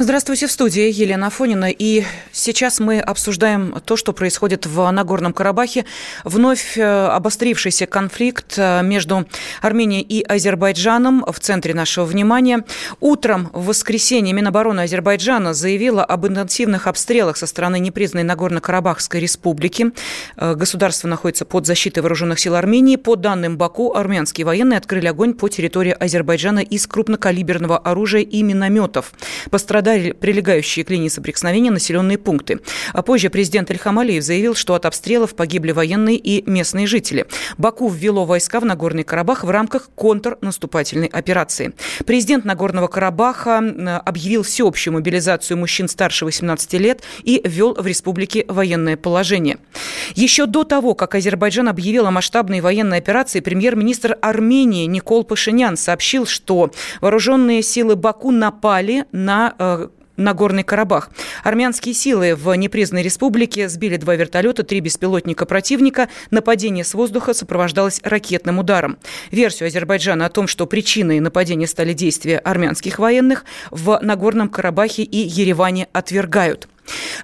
Здравствуйте, 0.00 0.46
в 0.46 0.52
студии 0.52 0.92
Елена 0.92 1.26
Афонина. 1.26 1.72
И 1.76 2.04
сейчас 2.30 2.78
мы 2.78 3.00
обсуждаем 3.00 3.82
то, 3.84 3.96
что 3.96 4.12
происходит 4.12 4.64
в 4.64 4.88
Нагорном 4.92 5.32
Карабахе. 5.32 5.86
Вновь 6.22 6.78
э, 6.78 6.84
обострившийся 6.84 7.86
конфликт 7.86 8.54
э, 8.58 8.82
между 8.84 9.26
Арменией 9.60 10.02
и 10.02 10.22
Азербайджаном 10.22 11.24
в 11.26 11.40
центре 11.40 11.74
нашего 11.74 12.04
внимания. 12.04 12.64
Утром 13.00 13.50
в 13.52 13.66
воскресенье 13.66 14.32
Минобороны 14.32 14.82
Азербайджана 14.82 15.52
заявила 15.52 16.04
об 16.04 16.28
интенсивных 16.28 16.86
обстрелах 16.86 17.36
со 17.36 17.48
стороны 17.48 17.80
непризнанной 17.80 18.22
Нагорно-Карабахской 18.22 19.18
республики. 19.18 19.90
Э, 20.36 20.54
государство 20.54 21.08
находится 21.08 21.44
под 21.44 21.66
защитой 21.66 22.00
вооруженных 22.00 22.38
сил 22.38 22.54
Армении. 22.54 22.94
По 22.94 23.16
данным 23.16 23.58
Баку, 23.58 23.96
армянские 23.96 24.46
военные 24.46 24.76
открыли 24.76 25.08
огонь 25.08 25.34
по 25.34 25.48
территории 25.48 25.96
Азербайджана 25.98 26.60
из 26.60 26.86
крупнокалиберного 26.86 27.78
оружия 27.78 28.22
и 28.22 28.44
минометов. 28.44 29.12
Пострадали 29.50 29.87
пострадали 29.88 30.12
прилегающие 30.12 30.84
к 30.84 30.90
линии 30.90 31.08
соприкосновения 31.08 31.70
населенные 31.70 32.18
пункты. 32.18 32.60
А 32.92 33.02
позже 33.02 33.30
президент 33.30 33.70
Ильхам 33.70 33.98
Алиев 33.98 34.22
заявил, 34.22 34.54
что 34.54 34.74
от 34.74 34.84
обстрелов 34.84 35.34
погибли 35.34 35.72
военные 35.72 36.16
и 36.16 36.48
местные 36.48 36.86
жители. 36.86 37.26
Баку 37.56 37.88
ввело 37.88 38.24
войска 38.24 38.60
в 38.60 38.64
Нагорный 38.64 39.04
Карабах 39.04 39.44
в 39.44 39.50
рамках 39.50 39.88
контрнаступательной 39.94 41.08
операции. 41.08 41.72
Президент 42.04 42.44
Нагорного 42.44 42.88
Карабаха 42.88 43.58
объявил 44.04 44.42
всеобщую 44.42 44.94
мобилизацию 44.94 45.56
мужчин 45.56 45.88
старше 45.88 46.24
18 46.24 46.74
лет 46.74 47.02
и 47.22 47.40
ввел 47.44 47.74
в 47.74 47.86
республике 47.86 48.44
военное 48.48 48.96
положение. 48.96 49.58
Еще 50.14 50.46
до 50.46 50.64
того, 50.64 50.94
как 50.94 51.14
Азербайджан 51.14 51.68
объявил 51.68 52.06
о 52.06 52.10
масштабной 52.10 52.60
военной 52.60 52.98
операции, 52.98 53.40
премьер-министр 53.40 54.18
Армении 54.20 54.86
Никол 54.86 55.24
Пашинян 55.24 55.76
сообщил, 55.76 56.26
что 56.26 56.70
вооруженные 57.00 57.62
силы 57.62 57.96
Баку 57.96 58.30
напали 58.30 59.04
на 59.12 59.54
э, 59.58 59.77
Нагорный 60.18 60.64
Карабах. 60.64 61.10
Армянские 61.44 61.94
силы 61.94 62.34
в 62.34 62.52
непризнанной 62.54 63.02
республике 63.02 63.68
сбили 63.68 63.96
два 63.96 64.16
вертолета, 64.16 64.64
три 64.64 64.80
беспилотника 64.80 65.46
противника. 65.46 66.08
Нападение 66.30 66.84
с 66.84 66.92
воздуха 66.92 67.32
сопровождалось 67.32 68.00
ракетным 68.02 68.58
ударом. 68.58 68.98
Версию 69.30 69.68
Азербайджана 69.68 70.26
о 70.26 70.28
том, 70.28 70.46
что 70.48 70.66
причиной 70.66 71.20
нападения 71.20 71.66
стали 71.66 71.92
действия 71.92 72.38
армянских 72.38 72.98
военных, 72.98 73.44
в 73.70 73.98
Нагорном 74.02 74.48
Карабахе 74.48 75.04
и 75.04 75.18
Ереване 75.18 75.88
отвергают. 75.92 76.68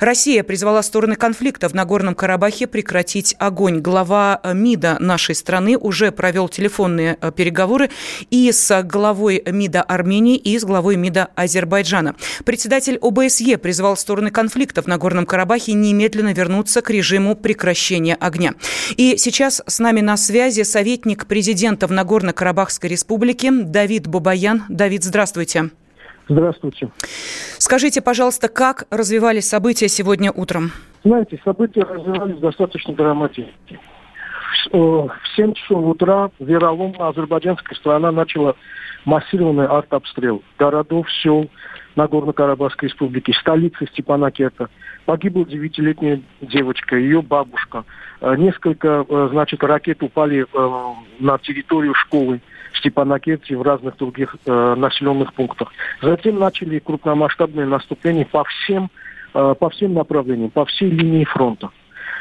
Россия 0.01 0.43
призвала 0.43 0.83
стороны 0.83 1.17
конфликта 1.17 1.69
в 1.69 1.75
Нагорном 1.75 2.15
Карабахе 2.15 2.67
прекратить 2.67 3.34
огонь. 3.39 3.81
Глава 3.81 4.41
э, 4.43 4.55
МИДа 4.55 4.97
нашей 5.01 5.34
страны 5.34 5.77
уже 5.77 6.12
провел 6.12 6.48
телефонные 6.48 7.19
э, 7.20 7.33
переговоры 7.33 7.91
и 8.31 8.51
с 8.53 8.83
главой 8.83 9.42
МИДа 9.47 9.83
Армении, 9.83 10.37
и 10.37 10.59
с 10.59 10.65
главой 10.65 10.97
МИДа 10.97 11.29
Азербайджана. 11.35 12.15
Председатель 12.45 12.98
ОБСЕ 13.01 13.59
призвал 13.59 13.97
стороны 13.97 14.31
конфликта 14.31 14.83
в 14.83 14.87
Нагорном 14.87 15.27
Карабахе 15.27 15.73
немедленно 15.73 16.33
вернуться 16.33 16.81
к 16.83 16.91
режиму 16.91 17.37
прекращения 17.37 18.15
огня. 18.15 18.55
И 18.97 19.17
сейчас 19.19 19.62
с 19.67 19.79
нами 19.79 20.01
на 20.01 20.17
связи 20.17 20.62
советник 20.62 21.27
президента 21.27 21.87
в 21.87 21.92
Нагорно-Карабахской 21.92 22.89
республике 22.89 23.51
Давид 23.51 24.07
Бабаян. 24.07 24.65
Давид, 24.69 25.05
здравствуйте. 25.05 25.25
Здравствуйте. 25.35 25.83
Скажите, 27.58 28.00
пожалуйста, 28.00 28.48
как 28.48 28.86
развивались 28.91 29.48
события 29.48 29.89
сегодня 29.89 30.33
утром? 30.33 30.72
Знаете, 31.05 31.40
события 31.45 31.83
развивались 31.83 32.39
достаточно 32.39 32.95
драматически. 32.95 33.79
В 34.73 35.11
7 35.36 35.52
часов 35.52 35.85
утра 35.85 36.30
вероломно 36.39 37.08
азербайджанская 37.08 37.77
страна 37.77 38.11
начала 38.11 38.57
массированный 39.05 39.67
артобстрел 39.67 40.42
городов, 40.58 41.07
сел 41.23 41.51
Нагорно-Карабахской 41.96 42.89
республики, 42.89 43.33
столицы 43.41 43.86
Степанакерта. 43.92 44.68
Погибла 45.05 45.45
девятилетняя 45.45 46.20
девочка, 46.41 46.96
ее 46.96 47.23
бабушка. 47.23 47.85
Э, 48.20 48.35
несколько, 48.36 49.05
э, 49.08 49.29
значит, 49.30 49.62
ракет 49.62 50.02
упали 50.02 50.46
э, 50.52 50.85
на 51.20 51.39
территорию 51.39 51.95
школы. 51.95 52.41
Степанакерте 52.79 53.55
и 53.55 53.57
в 53.57 53.62
разных 53.62 53.96
других 53.96 54.36
э, 54.46 54.74
населенных 54.77 55.33
пунктах. 55.35 55.73
Затем 56.02 56.39
начали 56.39 56.79
крупномасштабные 56.79 57.67
наступления 57.67 58.24
по 58.24 58.45
всем, 58.45 58.90
э, 59.35 59.55
по 59.58 59.70
всем 59.70 59.95
направлениям, 59.95 60.51
по 60.51 60.64
всей 60.67 60.90
линии 60.90 61.24
фронта. 61.24 61.70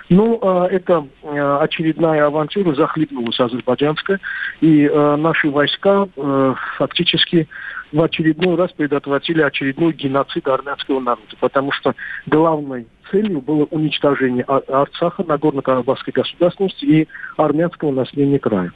Ну, 0.10 0.40
э, 0.42 0.68
это 0.72 1.08
э, 1.24 1.58
очередная 1.62 2.26
авантюра 2.26 2.76
захлебнулась 2.76 3.40
азербайджанская, 3.40 4.20
и 4.62 4.86
э, 4.86 5.16
наши 5.16 5.50
войска 5.50 6.08
э, 6.16 6.54
фактически 6.78 7.48
в 7.92 8.02
очередной 8.02 8.56
раз 8.56 8.72
предотвратили 8.72 9.42
очередной 9.42 9.94
геноцид 9.94 10.48
армянского 10.48 11.00
народа, 11.00 11.36
потому 11.40 11.72
что 11.72 11.94
главной 12.26 12.88
целью 13.12 13.40
было 13.40 13.66
уничтожение 13.66 14.44
Арцаха, 14.44 15.24
Нагорно-Карабахской 15.24 16.12
государственности 16.12 16.86
и 16.86 17.08
армянского 17.38 17.92
населения 17.92 18.40
края. 18.40 18.72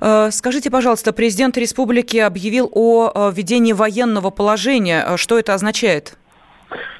Э, 0.00 0.30
скажите, 0.30 0.70
пожалуйста, 0.70 1.12
президент 1.12 1.56
республики 1.56 2.16
объявил 2.18 2.70
о 2.72 3.10
э, 3.14 3.32
введении 3.34 3.72
военного 3.72 4.30
положения. 4.30 5.04
Э, 5.06 5.16
что 5.16 5.38
это 5.38 5.54
означает? 5.54 6.16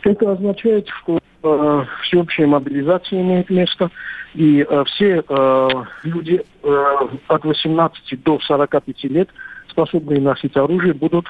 Это 0.03 0.33
означает, 0.33 0.89
что 0.89 1.19
э, 1.43 1.85
всеобщая 2.03 2.47
мобилизация 2.47 3.21
имеет 3.21 3.51
место, 3.51 3.91
и 4.35 4.67
э, 4.69 4.85
все 4.87 5.23
э, 5.29 5.69
люди 6.03 6.43
э, 6.63 6.95
от 7.29 7.45
18 7.45 8.23
до 8.23 8.39
45 8.41 9.05
лет, 9.05 9.29
способные 9.71 10.21
носить 10.21 10.57
оружие, 10.57 10.95
будут 10.95 11.27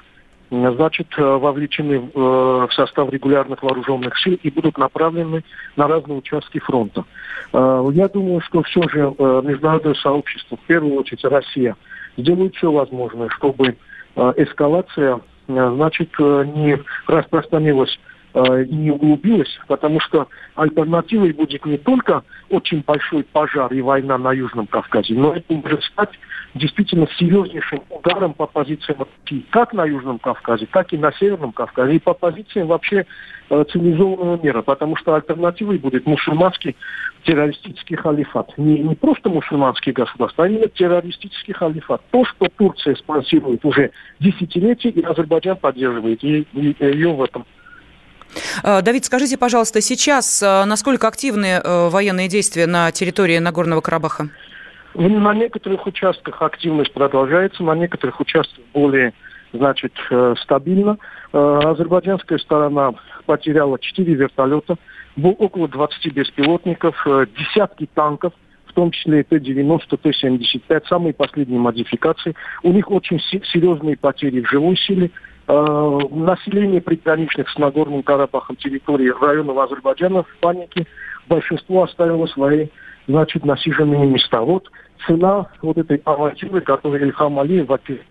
значит, 0.50 1.08
э, 1.16 1.22
вовлечены 1.22 1.94
э, 1.94 2.18
в 2.18 2.70
состав 2.72 3.10
регулярных 3.10 3.62
вооруженных 3.62 4.18
сил 4.18 4.38
и 4.42 4.50
будут 4.50 4.78
направлены 4.78 5.44
на 5.76 5.86
разные 5.86 6.18
участки 6.18 6.58
фронта. 6.58 7.04
Э, 7.52 7.86
я 7.92 8.08
думаю, 8.08 8.40
что 8.40 8.62
все 8.62 8.82
же 8.88 9.14
международное 9.18 9.94
сообщество, 9.94 10.56
в 10.56 10.66
первую 10.66 10.94
очередь 10.94 11.24
Россия, 11.24 11.76
сделает 12.16 12.54
все 12.56 12.70
возможное, 12.72 13.28
чтобы 13.30 13.76
эскалация, 14.16 15.20
значит, 15.46 16.10
не 16.18 16.78
распространилась 17.06 17.96
Э, 18.34 18.62
не 18.68 18.90
углубилась, 18.90 19.58
потому 19.68 20.00
что 20.00 20.28
альтернативой 20.54 21.32
будет 21.32 21.64
не 21.64 21.78
только 21.78 22.22
очень 22.50 22.84
большой 22.86 23.24
пожар 23.24 23.72
и 23.72 23.80
война 23.80 24.18
на 24.18 24.34
Южном 24.34 24.66
Кавказе, 24.66 25.14
но 25.14 25.32
это 25.32 25.54
может 25.54 25.82
стать 25.84 26.10
действительно 26.54 27.08
серьезнейшим 27.18 27.80
ударом 27.88 28.34
по 28.34 28.46
позициям 28.46 28.98
России, 28.98 29.46
как 29.48 29.72
на 29.72 29.86
Южном 29.86 30.18
Кавказе, 30.18 30.66
так 30.70 30.92
и 30.92 30.98
на 30.98 31.10
Северном 31.12 31.52
Кавказе, 31.52 31.96
и 31.96 31.98
по 31.98 32.12
позициям 32.12 32.66
вообще 32.66 33.06
э, 33.48 33.64
цивилизованного 33.72 34.38
мира, 34.42 34.60
потому 34.60 34.96
что 34.96 35.14
альтернативой 35.14 35.78
будет 35.78 36.04
мусульманский 36.04 36.76
террористический 37.24 37.96
халифат. 37.96 38.52
Не, 38.58 38.80
не 38.80 38.94
просто 38.94 39.30
мусульманские 39.30 39.94
государства, 39.94 40.44
а 40.44 40.48
именно 40.48 40.68
террористический 40.68 41.54
халифат. 41.54 42.02
То, 42.10 42.26
что 42.26 42.46
Турция 42.58 42.94
спонсирует 42.96 43.64
уже 43.64 43.90
десятилетия, 44.20 44.90
и 44.90 45.02
Азербайджан 45.02 45.56
поддерживает 45.56 46.22
ее 46.22 47.12
в 47.14 47.22
этом. 47.22 47.46
Э, 48.62 48.82
Давид, 48.82 49.04
скажите, 49.04 49.36
пожалуйста, 49.38 49.80
сейчас 49.80 50.42
э, 50.42 50.64
насколько 50.64 51.08
активны 51.08 51.60
э, 51.62 51.88
военные 51.88 52.28
действия 52.28 52.66
на 52.66 52.90
территории 52.90 53.38
Нагорного 53.38 53.80
Карабаха? 53.80 54.28
На 54.94 55.34
некоторых 55.34 55.86
участках 55.86 56.42
активность 56.42 56.92
продолжается, 56.92 57.62
на 57.62 57.74
некоторых 57.74 58.20
участках 58.20 58.64
более 58.72 59.12
значит, 59.52 59.92
стабильно. 60.42 60.98
Азербайджанская 61.32 62.38
сторона 62.38 62.92
потеряла 63.24 63.78
4 63.78 64.14
вертолета, 64.14 64.76
около 65.22 65.68
20 65.68 66.12
беспилотников, 66.12 67.06
десятки 67.38 67.88
танков, 67.94 68.32
в 68.66 68.72
том 68.72 68.90
числе 68.90 69.22
Т-90, 69.22 69.98
Т-75, 70.02 70.86
самые 70.88 71.14
последние 71.14 71.60
модификации. 71.60 72.34
У 72.62 72.72
них 72.72 72.90
очень 72.90 73.20
серьезные 73.20 73.96
потери 73.96 74.40
в 74.40 74.50
живой 74.50 74.76
силе, 74.76 75.10
население 75.48 76.80
приграничных 76.80 77.48
с 77.48 77.56
Нагорным 77.56 78.02
Карабахом 78.02 78.56
территории 78.56 79.08
районов 79.08 79.56
Азербайджана 79.58 80.22
в 80.22 80.36
панике. 80.40 80.86
Большинство 81.26 81.84
оставило 81.84 82.26
свои, 82.26 82.68
значит, 83.06 83.44
насиженные 83.44 84.06
места. 84.06 84.42
Вот 84.42 84.70
цена 85.06 85.46
вот 85.62 85.78
этой 85.78 86.02
авантюры, 86.04 86.60
которую 86.60 87.02
Ильхам 87.02 87.38
Алиев 87.38 87.68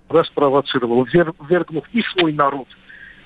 раз 0.09 0.29
провоцировал, 0.29 1.05
вергнув 1.05 1.85
и 1.93 2.01
свой 2.13 2.33
народ, 2.33 2.67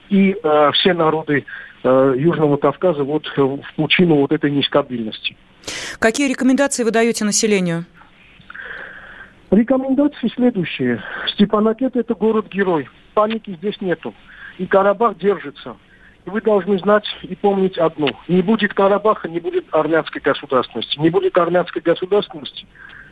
и 0.10 0.36
э, 0.44 0.72
все 0.74 0.94
народы 0.94 1.46
э, 1.84 2.13
Южного 2.18 2.58
Кавказа 2.58 3.04
вот 3.04 3.25
в 3.38 3.62
пучину 3.75 4.16
вот 4.16 4.31
этой 4.31 4.52
нестабильности. 4.52 5.38
Какие 6.00 6.30
рекомендации 6.30 6.84
вы 6.84 6.92
даете 6.92 7.24
населению? 7.24 7.86
Рекомендации 9.52 10.30
следующие. 10.36 11.02
Степанакет– 11.34 11.96
это 11.98 12.13
город-герой. 12.16 12.88
Паники 13.13 13.56
здесь 13.56 13.80
нету. 13.81 14.13
И 14.58 14.66
Карабах 14.66 15.18
держится. 15.18 15.75
И 16.25 16.30
вы 16.30 16.42
должны 16.42 16.78
знать 16.80 17.06
и 17.24 17.36
помнить 17.36 17.78
одно. 17.78 18.10
Не 18.28 18.42
будет 18.42 18.74
Карабаха, 18.74 19.28
не 19.28 19.40
будет 19.40 19.66
армянской 19.72 20.22
государственности. 20.22 21.00
Не 21.00 21.10
будет 21.10 21.38
армянской 21.38 21.81
государственности. 21.81 22.68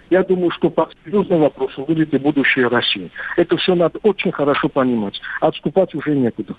Я 0.09 0.23
думаю, 0.23 0.51
что 0.51 0.69
по 0.69 0.89
серьезным 1.03 1.41
вопросам 1.41 1.85
будет 1.85 2.13
и 2.13 2.17
будущее 2.17 2.67
России. 2.67 3.11
Это 3.37 3.57
все 3.57 3.75
надо 3.75 3.99
очень 4.03 4.31
хорошо 4.31 4.69
понимать. 4.69 5.19
Отступать 5.39 5.93
уже 5.93 6.15
некуда. 6.15 6.55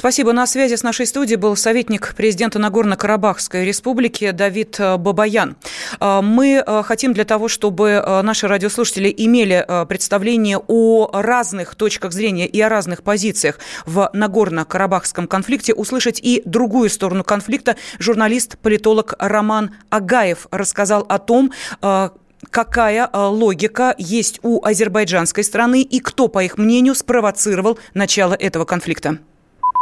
Спасибо. 0.00 0.32
На 0.32 0.46
связи 0.46 0.76
с 0.76 0.82
нашей 0.82 1.04
студией 1.04 1.36
был 1.36 1.56
советник 1.56 2.14
президента 2.16 2.58
Нагорно-Карабахской 2.58 3.66
республики 3.66 4.30
Давид 4.30 4.80
э, 4.80 4.96
Бабаян. 4.96 5.58
Э, 6.00 6.22
мы 6.22 6.64
э, 6.66 6.82
хотим 6.82 7.12
для 7.12 7.26
того, 7.26 7.48
чтобы 7.48 8.02
наши 8.22 8.48
радиослушатели 8.48 9.14
имели 9.14 9.62
представление 9.86 10.56
о 10.56 11.10
разных 11.12 11.74
точках 11.74 12.12
зрения 12.12 12.46
и 12.46 12.58
о 12.62 12.70
разных 12.70 13.02
позициях 13.02 13.58
в 13.84 14.08
Нагорно-Карабахском 14.14 15.26
конфликте, 15.26 15.74
услышать 15.74 16.18
и 16.18 16.40
другую 16.46 16.88
сторону 16.88 17.22
конфликта. 17.22 17.76
Журналист-политолог 17.98 19.16
Роман 19.18 19.72
Агаев 19.90 20.46
рассказал 20.50 21.04
о 21.10 21.18
том, 21.18 21.52
какая 22.50 23.10
логика 23.12 23.94
есть 23.98 24.40
у 24.42 24.64
азербайджанской 24.64 25.44
страны 25.44 25.82
и 25.82 26.00
кто, 26.00 26.28
по 26.28 26.42
их 26.42 26.56
мнению, 26.56 26.94
спровоцировал 26.94 27.78
начало 27.92 28.32
этого 28.32 28.64
конфликта. 28.64 29.18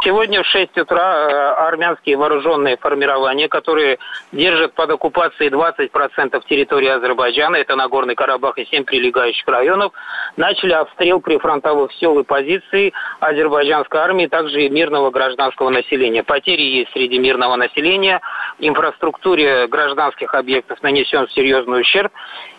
Сегодня 0.05 0.45
в 0.45 0.47
6 0.47 0.79
утра 0.79 1.29
э, 1.29 1.67
армянские 1.67 2.17
вооруженные 2.17 2.77
формирования, 2.77 3.49
которые 3.49 3.99
держат 4.31 4.73
под 4.75 4.91
оккупацией 4.91 5.51
20% 5.51 6.41
территории 6.49 6.89
Азербайджана, 6.89 7.57
это 7.57 7.75
Нагорный 7.75 8.15
Карабах 8.15 8.59
и 8.59 8.67
7 8.67 8.85
прилегающих 8.85 9.47
районов, 9.49 9.93
начали 10.37 10.73
обстрел 10.73 11.21
прифронтовых 11.21 11.93
сел 11.95 12.17
и 12.21 12.23
позиций 12.23 12.95
азербайджанской 13.19 13.99
армии, 13.99 14.27
также 14.27 14.63
и 14.63 14.69
мирного 14.69 15.11
гражданского 15.11 15.71
населения. 15.71 16.23
Потери 16.23 16.63
есть 16.63 16.93
среди 16.93 17.19
мирного 17.19 17.57
населения, 17.57 18.21
инфраструктуре 18.61 19.67
гражданских 19.67 20.33
объектов 20.35 20.81
нанесен 20.81 21.27
серьезный 21.31 21.81
ущерб, 21.81 22.13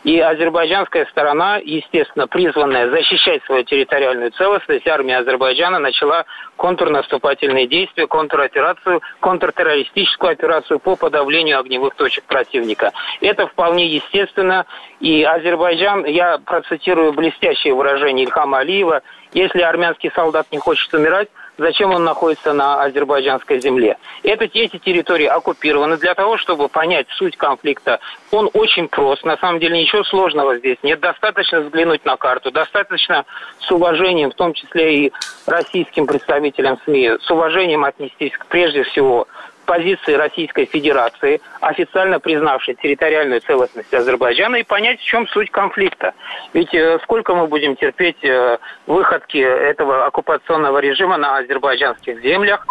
и 0.04 0.20
азербайджанская 0.20 1.06
сторона, 1.08 1.58
естественно, 1.58 2.28
призванная 2.28 2.90
защищать 2.90 3.44
свою 3.44 3.64
территориальную 3.64 4.32
целостность, 4.32 4.88
армия 4.88 5.18
Азербайджана 5.18 5.80
начала 5.80 6.26
контрнаступательные 6.56 7.68
действия, 7.68 8.08
контроперацию, 8.08 9.02
контртеррористическую 9.20 10.32
операцию 10.32 10.80
по 10.80 10.96
подавлению 10.96 11.60
огневых 11.60 11.96
точек 11.96 12.24
противника. 12.24 12.92
Это 13.20 13.48
вполне 13.48 13.88
естественно. 13.88 14.66
И 15.02 15.24
Азербайджан, 15.24 16.06
я 16.06 16.38
процитирую 16.38 17.14
блестящее 17.14 17.74
выражение 17.74 18.26
Ильхама 18.26 18.60
Алиева, 18.60 19.02
если 19.34 19.62
армянский 19.62 20.12
солдат 20.16 20.48
не 20.52 20.58
хочет 20.58 20.94
умирать, 20.94 21.30
зачем 21.60 21.92
он 21.92 22.04
находится 22.04 22.54
на 22.54 22.82
азербайджанской 22.82 23.60
земле. 23.60 23.98
Это, 24.24 24.46
эти 24.46 24.78
территории 24.78 25.26
оккупированы 25.26 25.98
для 25.98 26.16
того, 26.16 26.38
чтобы 26.38 26.70
понять 26.70 27.08
суть 27.12 27.38
конфликта. 27.38 28.00
Он 28.32 28.50
очень 28.54 28.88
прост, 28.88 29.24
на 29.24 29.38
самом 29.38 29.60
деле 29.60 29.80
ничего 29.80 30.04
сложного 30.04 30.58
здесь 30.58 30.78
нет. 30.82 31.00
Достаточно 31.00 31.62
взглянуть 31.62 32.06
на 32.06 32.18
карту, 32.18 32.52
достаточно 32.52 33.26
с 33.60 33.72
уважением, 33.72 34.32
в 34.32 34.36
том 34.36 34.54
числе 34.54 35.06
и 35.06 35.14
российским 35.46 36.08
представителям 36.08 36.80
СМИ, 36.86 37.18
с 37.22 37.30
уважением 37.30 37.84
отнестись 37.84 38.34
прежде 38.50 38.84
всего 38.84 39.28
позиции 39.70 40.14
Российской 40.14 40.66
Федерации, 40.66 41.42
официально 41.62 42.20
признавшей 42.20 42.74
территориальную 42.74 43.40
целостность 43.42 43.94
Азербайджана, 43.94 44.56
и 44.56 44.64
понять, 44.64 45.00
в 45.00 45.04
чем 45.04 45.28
суть 45.28 45.52
конфликта. 45.52 46.16
Ведь 46.54 46.74
э, 46.74 46.98
сколько 47.04 47.36
мы 47.36 47.46
будем 47.46 47.76
терпеть 47.76 48.24
э, 48.24 48.58
выходки 48.88 49.38
этого 49.38 50.08
оккупационного 50.08 50.80
режима 50.80 51.18
на 51.18 51.38
азербайджанских 51.38 52.20
землях? 52.24 52.66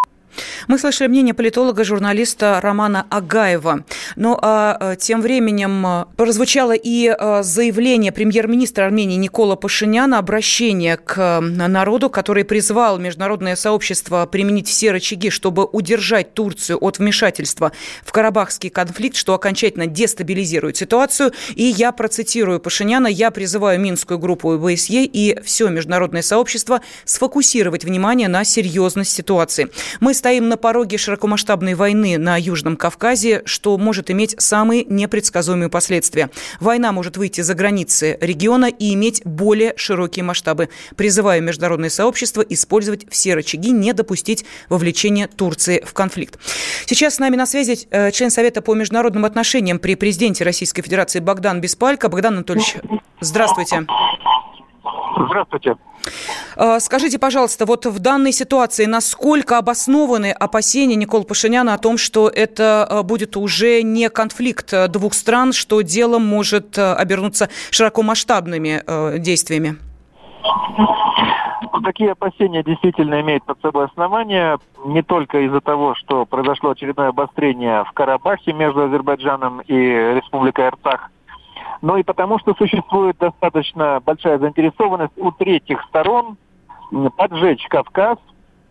Мы 0.66 0.78
слышали 0.78 1.08
мнение 1.08 1.34
политолога, 1.34 1.84
журналиста 1.84 2.60
Романа 2.60 3.06
Агаева. 3.10 3.84
Ну 4.16 4.38
а 4.40 4.76
э, 4.80 4.96
тем 4.98 5.22
временем 5.22 5.86
э, 5.86 6.04
прозвучало 6.16 6.72
и 6.72 7.08
э, 7.08 7.42
заявление 7.42 8.12
премьер-министра 8.12 8.84
Армении 8.84 9.16
Никола 9.16 9.56
Пашиняна, 9.56 10.19
обращение 10.19 10.96
к 10.96 11.40
народу, 11.40 12.10
который 12.10 12.44
призвал 12.44 12.98
международное 12.98 13.56
сообщество 13.56 14.26
применить 14.26 14.69
все 14.69 14.92
рычаги, 14.92 15.30
чтобы 15.30 15.64
удержать 15.64 16.34
Турцию 16.34 16.78
от 16.78 16.98
вмешательства 16.98 17.72
в 18.04 18.12
Карабахский 18.12 18.70
конфликт, 18.70 19.16
что 19.16 19.34
окончательно 19.34 19.86
дестабилизирует 19.86 20.76
ситуацию. 20.76 21.32
И 21.54 21.64
я 21.64 21.92
процитирую 21.92 22.60
Пашиняна, 22.60 23.06
я 23.06 23.30
призываю 23.30 23.80
Минскую 23.80 24.19
группу 24.19 24.52
ОБСЕ 24.52 25.04
и 25.04 25.40
все 25.42 25.69
международное 25.69 26.22
сообщество 26.22 26.80
сфокусировать 27.04 27.84
внимание 27.84 28.28
на 28.28 28.44
серьезность 28.44 29.10
ситуации. 29.10 29.69
Мы 30.00 30.14
стоим 30.18 30.48
на 30.48 30.56
пороге 30.56 30.98
широкомасштабной 30.98 31.74
войны 31.74 32.18
на 32.18 32.36
Южном 32.36 32.76
Кавказе, 32.76 33.42
что 33.44 33.78
может 33.78 34.10
иметь 34.10 34.34
самые 34.38 34.84
непредсказуемые 34.84 35.70
последствия. 35.70 36.28
Война 36.60 36.92
может 36.92 37.16
выйти 37.16 37.40
за 37.40 37.54
границы 37.54 38.18
региона 38.20 38.66
и 38.66 38.92
иметь 38.94 39.22
более 39.24 39.74
широкие 39.76 40.24
масштабы. 40.24 40.68
Призываю 40.96 41.42
международное 41.42 41.88
сообщество 41.88 42.42
использовать 42.42 43.06
все 43.10 43.34
рычаги, 43.34 43.70
не 43.70 43.92
допустить 43.92 44.44
вовлечения 44.68 45.28
Турции 45.28 45.82
в 45.86 45.94
конфликт. 45.94 46.38
Сейчас 46.84 47.14
с 47.14 47.18
нами 47.20 47.36
на 47.36 47.46
связи 47.46 47.86
э, 47.90 48.10
член 48.10 48.30
Совета 48.30 48.60
по 48.60 48.74
международным 48.74 49.24
отношениям 49.24 49.78
при 49.78 49.94
президенте 49.94 50.44
Российской 50.44 50.82
Федерации 50.82 51.20
Богдан 51.20 51.60
Беспалько. 51.60 52.08
Богдан 52.08 52.34
Анатольевич, 52.34 52.76
здравствуйте. 53.20 53.86
Здравствуйте. 55.16 55.76
А, 56.56 56.81
скажите, 56.81 57.19
пожалуйста, 57.19 57.66
вот 57.66 57.87
в 57.87 57.99
данной 57.99 58.32
ситуации 58.32 58.87
насколько 58.87 59.58
обоснованы 59.58 60.32
опасения 60.32 60.96
Никола 60.96 61.25
Пашиняна 61.25 61.75
о 61.75 61.78
том, 61.78 61.99
что 61.99 62.28
это 62.28 62.84
а, 62.84 63.02
будет 63.02 63.37
уже 63.37 63.82
не 63.82 64.08
конфликт 64.10 64.72
а, 64.72 64.88
двух 64.88 65.14
стран, 65.14 65.52
что 65.52 65.81
дело 65.82 66.19
может 66.19 66.78
обернуться 66.78 67.49
широкомасштабными 67.70 69.19
действиями? 69.19 69.76
Ну, 71.78 71.82
такие 71.82 72.12
опасения 72.12 72.62
действительно 72.62 73.20
имеют 73.20 73.44
под 73.44 73.61
собой 73.61 73.87
основания 73.87 74.58
не 74.84 75.02
только 75.02 75.40
из-за 75.40 75.61
того, 75.61 75.94
что 75.94 76.26
произошло 76.26 76.70
очередное 76.70 77.08
обострение 77.08 77.84
в 77.84 77.93
Карабахе 77.93 78.52
между 78.52 78.84
Азербайджаном 78.84 79.61
и 79.61 79.75
Республикой 79.75 80.69
Арцах, 80.69 81.11
но 81.80 81.96
и 81.96 82.02
потому, 82.02 82.38
что 82.38 82.54
существует 82.54 83.16
достаточно 83.19 84.00
большая 84.04 84.38
заинтересованность 84.38 85.16
у 85.16 85.30
третьих 85.32 85.82
сторон 85.88 86.36
поджечь 87.16 87.66
Кавказ 87.68 88.18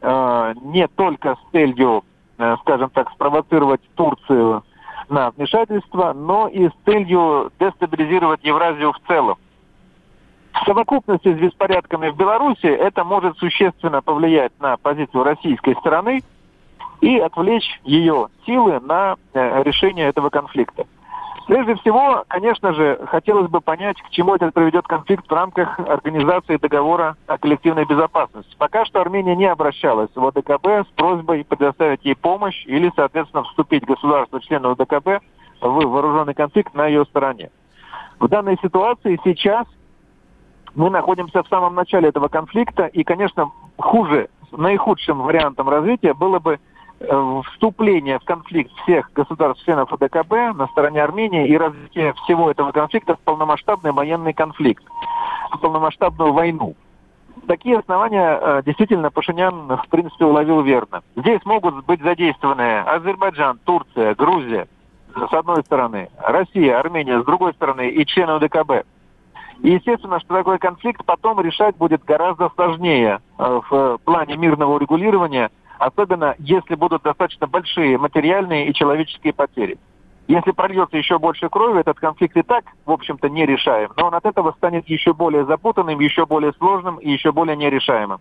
э, 0.01 0.53
не 0.63 0.87
только 0.87 1.35
с 1.35 1.51
целью, 1.51 2.03
э, 2.37 2.55
скажем 2.61 2.89
так, 2.89 3.11
спровоцировать 3.11 3.81
Турцию 3.95 4.63
на 5.09 5.31
вмешательство, 5.31 6.13
но 6.13 6.47
и 6.47 6.67
с 6.67 6.73
целью 6.85 7.51
дестабилизировать 7.59 8.43
Евразию 8.43 8.91
в 8.91 8.99
целом. 9.07 9.37
В 10.53 10.65
совокупности 10.65 11.33
с 11.33 11.37
беспорядками 11.37 12.09
в 12.09 12.17
Беларуси 12.17 12.65
это 12.65 13.03
может 13.03 13.37
существенно 13.37 14.01
повлиять 14.01 14.51
на 14.59 14.75
позицию 14.77 15.23
российской 15.23 15.75
стороны 15.75 16.23
и 16.99 17.19
отвлечь 17.19 17.79
ее 17.83 18.27
силы 18.45 18.79
на 18.79 19.15
э, 19.33 19.63
решение 19.63 20.07
этого 20.07 20.29
конфликта. 20.29 20.85
Прежде 21.47 21.75
всего, 21.75 22.25
конечно 22.27 22.73
же, 22.73 22.99
хотелось 23.07 23.49
бы 23.49 23.61
понять, 23.61 24.01
к 24.01 24.09
чему 24.09 24.35
этот 24.35 24.53
приведет 24.53 24.85
конфликт 24.85 25.25
в 25.25 25.33
рамках 25.33 25.79
организации 25.79 26.57
договора 26.57 27.15
о 27.25 27.37
коллективной 27.37 27.85
безопасности. 27.85 28.53
Пока 28.57 28.83
что 28.83 28.99
Армения 28.99 29.33
не 29.33 29.45
обращалась 29.45 30.09
в 30.13 30.25
ОДКБ 30.25 30.67
с 30.67 30.91
просьбой 30.97 31.45
предоставить 31.45 32.03
ей 32.03 32.17
помощь 32.17 32.65
или, 32.65 32.91
соответственно, 32.97 33.43
вступить 33.43 33.85
государство-члену 33.85 34.71
ОДКБ 34.71 35.23
в 35.61 35.85
вооруженный 35.85 36.33
конфликт 36.33 36.73
на 36.73 36.85
ее 36.85 37.05
стороне. 37.05 37.49
В 38.19 38.27
данной 38.27 38.57
ситуации 38.61 39.17
сейчас 39.23 39.67
мы 40.75 40.89
находимся 40.89 41.43
в 41.43 41.47
самом 41.47 41.75
начале 41.75 42.09
этого 42.09 42.27
конфликта, 42.27 42.87
и, 42.87 43.05
конечно, 43.05 43.51
хуже, 43.77 44.27
наихудшим 44.51 45.21
вариантом 45.21 45.69
развития 45.69 46.13
было 46.13 46.39
бы 46.39 46.59
вступление 46.99 48.19
в 48.19 48.23
конфликт 48.23 48.71
всех 48.83 49.11
государств-членов 49.13 49.91
ОДКБ 49.93 50.31
на 50.55 50.67
стороне 50.71 51.03
Армении 51.03 51.47
и 51.47 51.57
развитие 51.57 52.13
всего 52.23 52.49
этого 52.49 52.71
конфликта 52.71 53.15
в 53.15 53.19
полномасштабный 53.19 53.91
военный 53.91 54.33
конфликт, 54.33 54.83
в 55.51 55.59
полномасштабную 55.59 56.33
войну. 56.33 56.75
Такие 57.47 57.77
основания 57.77 58.39
э, 58.41 58.61
действительно 58.65 59.11
Пашинян 59.11 59.67
в 59.67 59.87
принципе 59.89 60.25
уловил 60.25 60.61
верно. 60.61 61.01
Здесь 61.15 61.45
могут 61.45 61.85
быть 61.85 62.01
задействованы 62.01 62.79
Азербайджан, 62.79 63.59
Турция, 63.63 64.15
Грузия 64.15 64.67
с 65.15 65.33
одной 65.33 65.63
стороны, 65.63 66.09
Россия, 66.19 66.79
Армения 66.79 67.21
с 67.21 67.25
другой 67.25 67.53
стороны 67.53 67.89
и 67.89 68.05
члены 68.05 68.31
ОДКБ. 68.31 68.85
И 69.61 69.71
естественно, 69.71 70.19
что 70.19 70.35
такой 70.35 70.59
конфликт 70.59 71.03
потом 71.05 71.39
решать 71.41 71.75
будет 71.77 72.03
гораздо 72.03 72.49
сложнее 72.55 73.19
э, 73.37 73.61
в 73.69 73.99
плане 74.03 74.35
мирного 74.35 74.75
урегулирования– 74.75 75.51
особенно 75.79 76.35
если 76.39 76.75
будут 76.75 77.03
достаточно 77.03 77.47
большие 77.47 77.97
материальные 77.97 78.67
и 78.67 78.73
человеческие 78.73 79.33
потери. 79.33 79.77
Если 80.27 80.51
прольется 80.51 80.97
еще 80.97 81.19
больше 81.19 81.47
крови, 81.47 81.79
этот 81.79 81.99
конфликт 81.99 82.35
и 82.35 82.41
так, 82.41 82.65
в 82.85 82.91
общем-то, 82.91 83.29
не 83.29 83.45
решаем. 83.45 83.91
Но 83.95 84.07
он 84.07 84.13
от 84.13 84.25
этого 84.25 84.53
станет 84.57 84.89
еще 84.89 85.13
более 85.13 85.45
запутанным, 85.45 85.99
еще 85.99 86.25
более 86.25 86.51
сложным 86.53 86.97
и 86.97 87.09
еще 87.09 87.31
более 87.31 87.55
нерешаемым. 87.55 88.19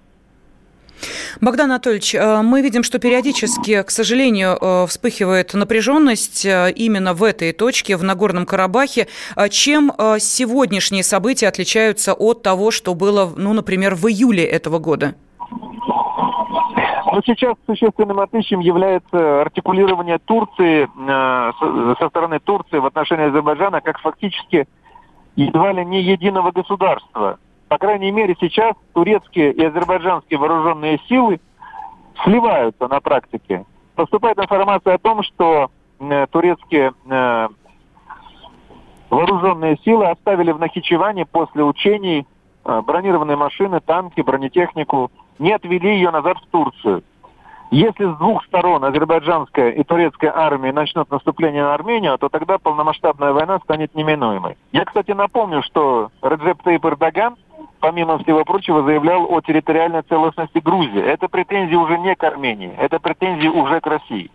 Богдан 1.40 1.70
Анатольевич, 1.70 2.14
э, 2.14 2.42
мы 2.42 2.62
видим, 2.62 2.82
что 2.82 2.98
периодически, 2.98 3.82
к 3.82 3.90
сожалению, 3.90 4.56
э, 4.58 4.86
вспыхивает 4.86 5.52
напряженность 5.52 6.46
э, 6.46 6.72
именно 6.74 7.12
в 7.12 7.22
этой 7.22 7.52
точке, 7.52 7.96
в 7.96 8.04
Нагорном 8.04 8.46
Карабахе. 8.46 9.08
Чем 9.50 9.92
сегодняшние 10.18 11.02
события 11.02 11.48
отличаются 11.48 12.14
от 12.14 12.42
того, 12.42 12.70
что 12.70 12.94
было, 12.94 13.32
ну, 13.36 13.52
например, 13.52 13.94
в 13.94 14.08
июле 14.08 14.44
этого 14.44 14.78
года? 14.78 15.14
Но 17.16 17.22
сейчас 17.24 17.54
существенным 17.64 18.20
отличием 18.20 18.60
является 18.60 19.40
артикулирование 19.40 20.18
Турции 20.18 20.82
э, 20.84 21.96
со 21.98 22.08
стороны 22.10 22.40
Турции 22.40 22.76
в 22.76 22.84
отношении 22.84 23.28
Азербайджана 23.28 23.80
как 23.80 23.98
фактически 24.00 24.68
едва 25.34 25.72
ли 25.72 25.82
не 25.86 26.02
единого 26.02 26.50
государства. 26.50 27.38
По 27.68 27.78
крайней 27.78 28.10
мере, 28.10 28.36
сейчас 28.38 28.74
турецкие 28.92 29.50
и 29.52 29.64
азербайджанские 29.64 30.38
вооруженные 30.38 31.00
силы 31.08 31.40
сливаются 32.22 32.86
на 32.86 33.00
практике. 33.00 33.64
Поступает 33.94 34.38
информация 34.38 34.96
о 34.96 34.98
том, 34.98 35.22
что 35.22 35.70
э, 35.98 36.26
турецкие 36.30 36.92
э, 37.08 37.48
вооруженные 39.08 39.78
силы 39.86 40.04
оставили 40.10 40.52
в 40.52 40.58
Нахичеване 40.58 41.24
после 41.24 41.64
учений 41.64 42.26
бронированные 42.62 43.36
машины, 43.36 43.80
танки, 43.80 44.20
бронетехнику, 44.20 45.10
не 45.38 45.52
отвели 45.52 45.94
ее 45.94 46.10
назад 46.10 46.38
в 46.38 46.46
Турцию. 46.50 47.02
Если 47.70 48.04
с 48.04 48.16
двух 48.18 48.44
сторон 48.44 48.84
азербайджанская 48.84 49.70
и 49.70 49.82
турецкая 49.82 50.32
армии 50.36 50.70
начнут 50.70 51.10
наступление 51.10 51.64
на 51.64 51.74
Армению, 51.74 52.16
то 52.16 52.28
тогда 52.28 52.58
полномасштабная 52.58 53.32
война 53.32 53.58
станет 53.58 53.94
неминуемой. 53.94 54.56
Я, 54.70 54.84
кстати, 54.84 55.10
напомню, 55.10 55.62
что 55.62 56.10
Реджеп 56.22 56.62
Тейп 56.62 56.86
Эрдоган, 56.86 57.34
помимо 57.80 58.18
всего 58.18 58.44
прочего, 58.44 58.84
заявлял 58.84 59.24
о 59.28 59.40
территориальной 59.40 60.02
целостности 60.02 60.58
Грузии. 60.58 61.02
Это 61.02 61.26
претензии 61.26 61.74
уже 61.74 61.98
не 61.98 62.14
к 62.14 62.22
Армении, 62.22 62.72
это 62.78 63.00
претензии 63.00 63.48
уже 63.48 63.80
к 63.80 63.86
России. 63.88 64.30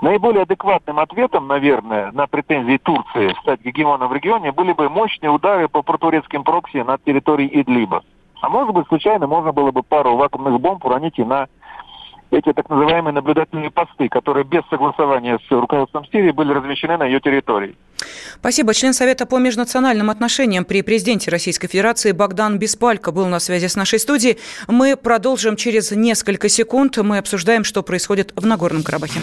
Наиболее 0.00 0.42
адекватным 0.42 0.98
ответом, 0.98 1.48
наверное, 1.48 2.10
на 2.12 2.26
претензии 2.26 2.78
Турции 2.78 3.34
стать 3.42 3.60
гегемоном 3.62 4.08
в 4.08 4.14
регионе 4.14 4.50
были 4.52 4.72
бы 4.72 4.88
мощные 4.88 5.30
удары 5.30 5.68
по 5.68 5.82
протурецким 5.82 6.42
прокси 6.42 6.78
на 6.78 6.96
территории 6.98 7.50
Идлиба. 7.52 8.02
А 8.40 8.48
может 8.48 8.74
быть, 8.74 8.86
случайно 8.88 9.26
можно 9.26 9.52
было 9.52 9.70
бы 9.70 9.82
пару 9.82 10.16
вакуумных 10.16 10.60
бомб 10.60 10.84
уронить 10.84 11.18
и 11.18 11.24
на 11.24 11.46
эти 12.30 12.52
так 12.52 12.68
называемые 12.70 13.12
наблюдательные 13.12 13.70
посты, 13.70 14.08
которые 14.08 14.44
без 14.44 14.62
согласования 14.70 15.38
с 15.48 15.50
руководством 15.50 16.04
Сирии 16.06 16.30
были 16.30 16.52
размещены 16.52 16.96
на 16.96 17.04
ее 17.04 17.20
территории. 17.20 17.76
Спасибо. 18.36 18.72
Член 18.72 18.92
Совета 18.92 19.26
по 19.26 19.38
межнациональным 19.38 20.10
отношениям 20.10 20.64
при 20.64 20.82
президенте 20.82 21.30
Российской 21.30 21.68
Федерации 21.68 22.12
Богдан 22.12 22.58
Беспалько 22.58 23.12
был 23.12 23.26
на 23.26 23.40
связи 23.40 23.66
с 23.66 23.76
нашей 23.76 23.98
студией. 23.98 24.38
Мы 24.68 24.96
продолжим 24.96 25.56
через 25.56 25.90
несколько 25.90 26.48
секунд. 26.48 26.96
Мы 26.98 27.18
обсуждаем, 27.18 27.64
что 27.64 27.82
происходит 27.82 28.32
в 28.36 28.46
Нагорном 28.46 28.84
Карабахе. 28.84 29.20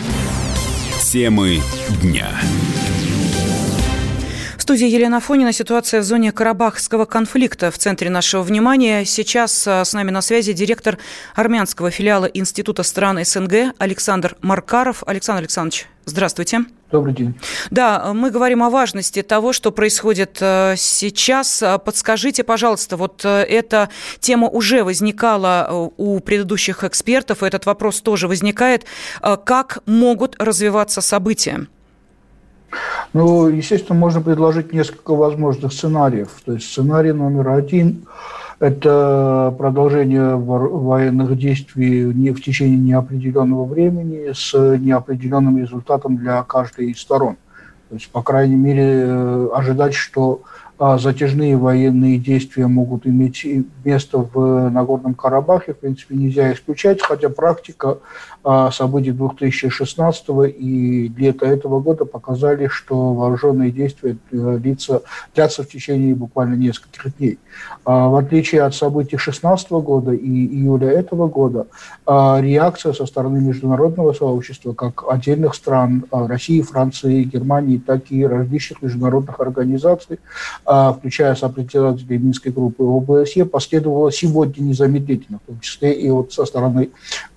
Темы 1.00 1.59
дня 2.01 2.27
студии 4.67 4.89
Елена 4.89 5.21
Фонина. 5.21 5.53
Ситуация 5.53 6.01
в 6.01 6.03
зоне 6.03 6.33
Карабахского 6.33 7.05
конфликта 7.05 7.71
в 7.71 7.77
центре 7.77 8.09
нашего 8.09 8.41
внимания. 8.43 9.05
Сейчас 9.05 9.65
а, 9.65 9.86
с 9.86 9.93
нами 9.93 10.12
на 10.12 10.21
связи 10.21 10.51
директор 10.51 10.97
армянского 11.36 11.89
филиала 11.89 12.25
Института 12.25 12.83
стран 12.83 13.24
СНГ 13.24 13.74
Александр 13.77 14.36
Маркаров. 14.41 15.05
Александр 15.07 15.43
Александрович, 15.43 15.88
здравствуйте. 16.03 16.65
Добрый 16.91 17.13
день. 17.13 17.39
Да, 17.71 18.12
мы 18.13 18.29
говорим 18.29 18.62
о 18.62 18.69
важности 18.69 19.21
того, 19.21 19.53
что 19.53 19.71
происходит 19.71 20.38
а, 20.41 20.75
сейчас. 20.75 21.63
Подскажите, 21.86 22.43
пожалуйста, 22.43 22.97
вот 22.97 23.21
а, 23.24 23.43
эта 23.43 23.88
тема 24.19 24.50
уже 24.50 24.83
возникала 24.83 25.91
у 25.95 26.19
предыдущих 26.19 26.83
экспертов, 26.83 27.41
этот 27.41 27.65
вопрос 27.65 28.01
тоже 28.01 28.27
возникает. 28.27 28.83
Как 29.21 29.79
могут 29.86 30.36
развиваться 30.41 31.00
события? 31.00 31.67
Ну, 33.13 33.47
естественно, 33.47 33.97
можно 33.97 34.21
предложить 34.21 34.74
несколько 34.74 35.15
возможных 35.15 35.74
сценариев. 35.74 36.29
То 36.45 36.53
есть 36.53 36.69
сценарий 36.69 37.13
номер 37.13 37.50
один– 37.50 38.05
это 38.59 39.53
продолжение 39.57 40.36
военных 40.36 41.38
действий 41.38 42.05
не 42.05 42.31
в 42.31 42.41
течение 42.41 42.77
неопределенного 42.77 43.65
времени 43.65 44.31
с 44.33 44.53
неопределенным 44.53 45.59
результатом 45.59 46.17
для 46.17 46.41
каждой 46.43 46.91
из 46.91 47.00
сторон. 47.00 47.38
То 47.89 47.95
есть, 47.95 48.09
по 48.09 48.21
крайней 48.21 48.55
мере, 48.55 48.83
э, 48.83 49.50
ожидать, 49.53 49.93
что 49.93 50.41
а 50.79 51.00
затяжные 51.00 51.57
военные 51.57 52.19
действия 52.19 52.67
могут 52.67 53.07
иметь 53.07 53.43
место 53.83 54.19
в 54.19 54.69
Нагорном 54.69 55.15
Карабахе, 55.15 55.74
в 55.74 55.79
принципе, 55.79 56.15
нельзя 56.15 56.53
исключать, 56.53 57.01
хотя 57.01 57.29
практика 57.29 57.97
событий 58.72 59.12
2016 59.12 60.25
и 60.58 61.12
лета 61.17 61.46
этого 61.46 61.79
года 61.79 62.06
показали, 62.06 62.67
что 62.67 63.13
вооруженные 63.13 63.72
действия 63.72 64.17
э, 64.32 64.58
длятся, 64.60 65.63
в 65.63 65.67
течение 65.67 66.15
буквально 66.15 66.56
нескольких 66.56 67.17
дней. 67.17 67.39
А, 67.86 68.08
в 68.08 68.15
отличие 68.15 68.63
от 68.63 68.74
событий 68.74 69.17
2016 69.17 69.72
года 69.72 70.12
и 70.12 70.27
июля 70.27 70.89
этого 70.89 71.27
года, 71.27 71.67
реакция 72.06 72.94
со 72.94 73.06
стороны 73.06 73.39
международного 73.41 74.13
сообщества, 74.13 74.74
как 74.74 75.03
отдельных 75.10 75.56
стран 75.56 76.06
России, 76.12 76.62
Франции, 76.62 77.24
Германии, 77.24 77.77
так 77.77 78.12
и 78.12 78.25
различных 78.25 78.82
международных 78.82 79.39
организаций, 79.39 80.20
а, 80.65 80.94
включая 80.94 81.36
сопредседателей 81.36 82.17
Минской 82.17 82.51
группы 82.51 82.84
ОБСЕ, 82.84 83.46
последовало 83.46 84.12
сегодня 84.12 84.63
незамедлительно, 84.63 85.39
в 85.44 85.48
том 85.48 85.60
числе 85.60 85.94
и 85.94 86.10
вот 86.10 86.34
со 86.34 86.46
стороны 86.46 86.89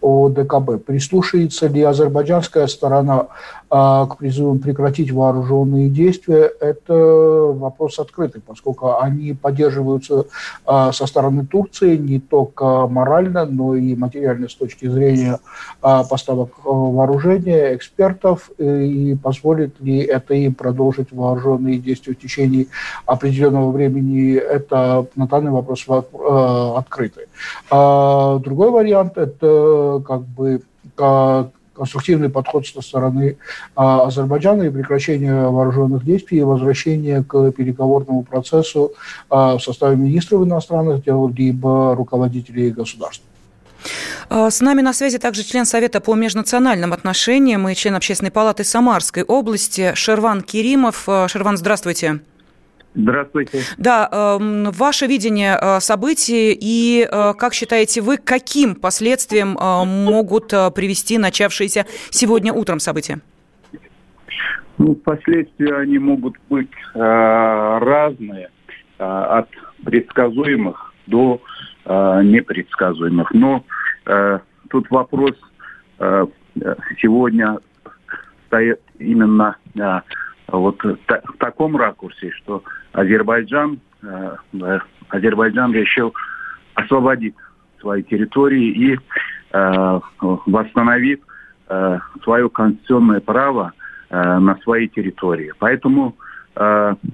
ОДКБ. 0.02 0.84
Прислушается 0.90 1.68
ли 1.68 1.82
азербайджанская 1.82 2.66
сторона 2.66 3.28
а, 3.70 4.06
к 4.06 4.16
призывам 4.16 4.58
прекратить 4.58 5.12
вооруженные 5.12 5.88
действия, 5.88 6.50
это 6.60 6.92
вопрос 6.92 8.00
открытый, 8.00 8.42
поскольку 8.44 8.98
они 9.00 9.32
поддерживаются 9.32 10.26
а, 10.66 10.90
со 10.90 11.06
стороны 11.06 11.46
Турции 11.46 11.96
не 11.96 12.18
только 12.18 12.88
морально, 12.88 13.44
но 13.44 13.76
и 13.76 13.94
материально 13.94 14.48
с 14.48 14.54
точки 14.56 14.88
зрения 14.88 15.38
поставок 15.80 16.50
вооружения, 16.64 17.76
экспертов, 17.76 18.50
и 18.58 19.16
позволит 19.22 19.80
ли 19.80 19.98
это 20.00 20.34
им 20.34 20.54
продолжить 20.54 21.12
вооруженные 21.12 21.78
действия 21.78 22.14
в 22.14 22.18
течение 22.18 22.66
определенного 23.06 23.70
времени, 23.70 24.34
это 24.34 25.06
на 25.14 25.28
данный 25.28 25.52
вопрос 25.52 25.86
открытый. 25.88 27.26
А 27.70 28.38
другой 28.40 28.72
вариант– 28.72 29.12
это 29.16 30.02
как 30.04 30.22
бы 30.22 30.62
конструктивный 31.80 32.28
подход 32.28 32.66
со 32.66 32.82
стороны 32.82 33.38
а, 33.74 34.06
Азербайджана 34.06 34.64
и 34.64 34.70
прекращение 34.70 35.48
вооруженных 35.48 36.04
действий 36.04 36.38
и 36.38 36.42
возвращение 36.42 37.24
к 37.24 37.52
переговорному 37.52 38.22
процессу 38.22 38.92
а, 39.30 39.56
в 39.56 39.62
составе 39.62 39.96
министров 39.96 40.42
иностранных 40.42 41.02
дел 41.02 41.28
либо 41.28 41.94
руководителей 41.96 42.70
государств. 42.70 43.24
А, 44.28 44.50
с 44.50 44.60
нами 44.60 44.82
на 44.82 44.92
связи 44.92 45.18
также 45.18 45.42
член 45.42 45.64
Совета 45.64 46.00
по 46.00 46.14
межнациональным 46.14 46.92
отношениям 46.92 47.66
и 47.66 47.74
член 47.74 47.94
Общественной 47.94 48.30
палаты 48.30 48.62
Самарской 48.62 49.22
области 49.22 49.94
Шерван 49.94 50.42
Керимов. 50.42 51.08
Шерван, 51.28 51.56
здравствуйте. 51.56 52.20
Здравствуйте. 52.94 53.60
Да, 53.78 54.08
э, 54.10 54.38
ваше 54.72 55.06
видение 55.06 55.56
э, 55.60 55.80
событий 55.80 56.56
и, 56.60 57.06
э, 57.10 57.34
как 57.34 57.54
считаете 57.54 58.00
вы, 58.00 58.16
каким 58.16 58.74
последствиям 58.74 59.56
э, 59.56 59.84
могут 59.84 60.48
привести 60.48 61.18
начавшиеся 61.18 61.86
сегодня 62.10 62.52
утром 62.52 62.80
события? 62.80 63.20
Ну, 64.78 64.94
последствия 64.94 65.76
они 65.76 65.98
могут 65.98 66.36
быть 66.48 66.70
э, 66.94 66.98
разные, 66.98 68.50
э, 68.98 69.04
от 69.04 69.48
предсказуемых 69.84 70.94
до 71.06 71.40
э, 71.84 72.20
непредсказуемых. 72.24 73.30
Но 73.32 73.64
э, 74.06 74.38
тут 74.70 74.90
вопрос 74.90 75.32
э, 75.98 76.26
сегодня 77.00 77.58
стоит 78.46 78.80
именно 78.98 79.56
э, 79.74 80.00
вот 80.58 80.82
в 80.82 81.36
таком 81.38 81.76
ракурсе, 81.76 82.30
что 82.32 82.62
Азербайджан, 82.92 83.80
э, 84.02 84.36
Азербайджан 85.08 85.72
решил 85.72 86.14
освободить 86.74 87.34
свои 87.80 88.02
территории 88.02 88.68
и 88.68 88.98
э, 89.52 90.00
восстановить 90.20 91.20
э, 91.68 91.98
свое 92.22 92.48
конституционное 92.50 93.20
право 93.20 93.72
на 94.12 94.58
своей 94.64 94.88
территории. 94.88 95.52
Поэтому 95.60 96.16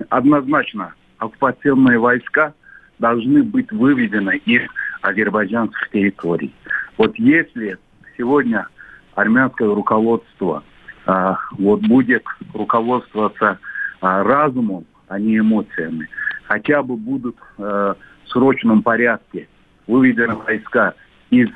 однозначно 0.09 0.95
оккупационные 1.19 1.99
войска 1.99 2.55
должны 2.99 3.43
быть 3.43 3.71
выведены 3.71 4.39
из 4.47 4.63
азербайджанских 5.03 5.91
территорий. 5.91 6.55
Вот 6.97 7.15
если 7.19 7.77
сегодня 8.17 8.67
армянское 9.15 9.69
руководство 9.69 10.63
вот 11.07 11.81
будет 11.83 12.25
руководствоваться 12.53 13.59
разумом, 14.01 14.85
а 15.09 15.19
не 15.19 15.39
эмоциями, 15.39 16.09
хотя 16.45 16.83
бы 16.83 16.97
будут 16.97 17.37
в 17.57 17.97
срочном 18.27 18.83
порядке 18.83 19.49
выведены 19.87 20.35
войска 20.35 20.95
из 21.31 21.49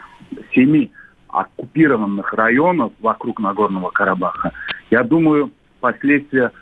семи 0.55 0.93
оккупированных 1.29 2.33
районов 2.35 2.93
вокруг 3.01 3.41
Нагорного 3.41 3.91
Карабаха, 3.91 4.53
я 4.91 5.05
думаю, 5.05 5.51
последствия 5.81 6.53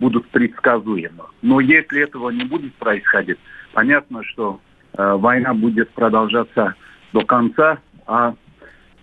будут 0.00 0.28
предсказуемы. 0.28 1.24
Но 1.42 1.60
если 1.60 2.02
этого 2.02 2.30
не 2.30 2.44
будет 2.44 2.74
происходить, 2.74 3.38
понятно, 3.72 4.22
что 4.24 4.60
э, 4.96 5.14
война 5.14 5.54
будет 5.54 5.90
продолжаться 5.90 6.74
до 7.12 7.24
конца, 7.24 7.78
а 8.06 8.34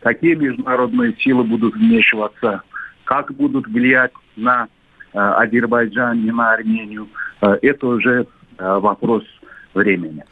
какие 0.02 0.36
международные 0.36 1.16
силы 1.18 1.44
будут 1.44 1.76
вмешиваться, 1.76 2.64
как 3.06 3.34
будут 3.34 3.68
влиять 3.68 4.12
на 4.36 4.68
э, 5.14 5.18
Азербайджан 5.18 6.28
и 6.28 6.32
на 6.32 6.54
Армению, 6.54 7.08
э, 7.42 7.58
это 7.62 7.88
уже 7.88 8.28
э, 8.58 8.78
вопрос 8.80 9.24
времени. 9.74 10.24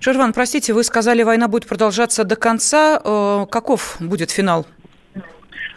Шерван, 0.00 0.32
простите, 0.32 0.72
вы 0.72 0.82
сказали, 0.82 1.22
война 1.22 1.48
будет 1.48 1.68
продолжаться 1.68 2.24
до 2.24 2.36
конца. 2.36 3.00
Каков 3.50 3.96
будет 4.00 4.30
финал? 4.30 4.66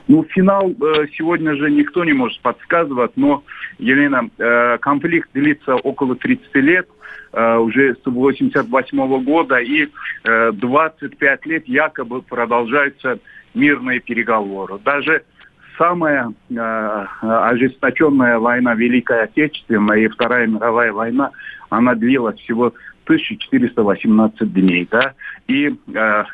Ну, 0.07 0.23
финал 0.29 0.69
сегодня 1.17 1.55
же 1.55 1.71
никто 1.71 2.05
не 2.05 2.13
может 2.13 2.39
подсказывать, 2.41 3.13
но, 3.15 3.43
Елена, 3.79 4.29
конфликт 4.79 5.29
длится 5.33 5.73
около 5.73 6.15
30 6.15 6.55
лет, 6.57 6.87
уже 7.33 7.95
с 7.95 8.05
88 8.05 9.23
года, 9.23 9.57
и 9.57 9.89
25 10.23 11.45
лет 11.47 11.67
якобы 11.67 12.21
продолжаются 12.21 13.17
мирные 13.55 13.99
переговоры. 13.99 14.77
Даже 14.85 15.23
самая 15.77 16.33
э, 16.49 17.05
ожесточенная 17.21 18.39
война 18.39 18.73
Великая 18.75 19.23
Отечественная 19.23 19.99
и 19.99 20.07
Вторая 20.07 20.47
мировая 20.47 20.91
война, 20.91 21.31
она 21.69 21.95
длилась 21.95 22.39
всего 22.39 22.73
1418 23.05 24.53
дней, 24.53 24.87
да, 24.89 25.13
и 25.47 25.67
э, 25.67 25.73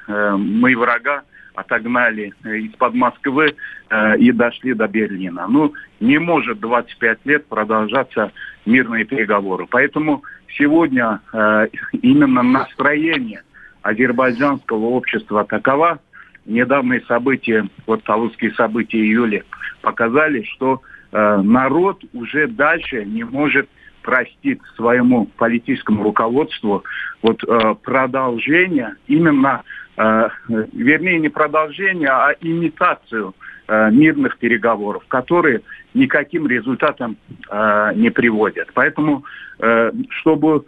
э, 0.07 0.35
мы 0.37 0.75
врага 0.75 1.23
отогнали 1.53 2.33
из-под 2.43 2.93
Москвы 2.93 3.55
э, 3.89 4.17
и 4.17 4.31
дошли 4.31 4.73
до 4.73 4.87
Берлина. 4.87 5.47
Ну, 5.47 5.73
не 5.99 6.17
может 6.17 6.59
25 6.59 7.19
лет 7.25 7.45
продолжаться 7.47 8.31
мирные 8.65 9.05
переговоры. 9.05 9.67
Поэтому 9.69 10.23
сегодня 10.57 11.19
э, 11.33 11.67
именно 12.01 12.41
настроение 12.41 13.43
азербайджанского 13.81 14.85
общества 14.85 15.43
такова. 15.43 15.99
Недавние 16.45 17.01
события, 17.01 17.67
вот 17.85 18.03
талузские 18.03 18.51
события 18.53 18.99
июля, 18.99 19.43
показали, 19.81 20.43
что 20.43 20.81
э, 21.11 21.41
народ 21.43 22.03
уже 22.13 22.47
дальше 22.47 23.05
не 23.05 23.23
может 23.23 23.69
простит 24.01 24.59
своему 24.75 25.25
политическому 25.37 26.03
руководству 26.03 26.83
вот 27.21 27.43
э, 27.43 27.75
продолжение 27.83 28.95
именно, 29.07 29.63
э, 29.97 30.29
вернее 30.73 31.19
не 31.19 31.29
продолжение, 31.29 32.09
а 32.09 32.33
имитацию 32.41 33.35
э, 33.67 33.91
мирных 33.91 34.37
переговоров, 34.37 35.03
которые 35.07 35.61
никаким 35.93 36.47
результатом 36.47 37.17
э, 37.49 37.91
не 37.95 38.09
приводят. 38.09 38.69
Поэтому, 38.73 39.23
э, 39.59 39.91
чтобы 40.09 40.65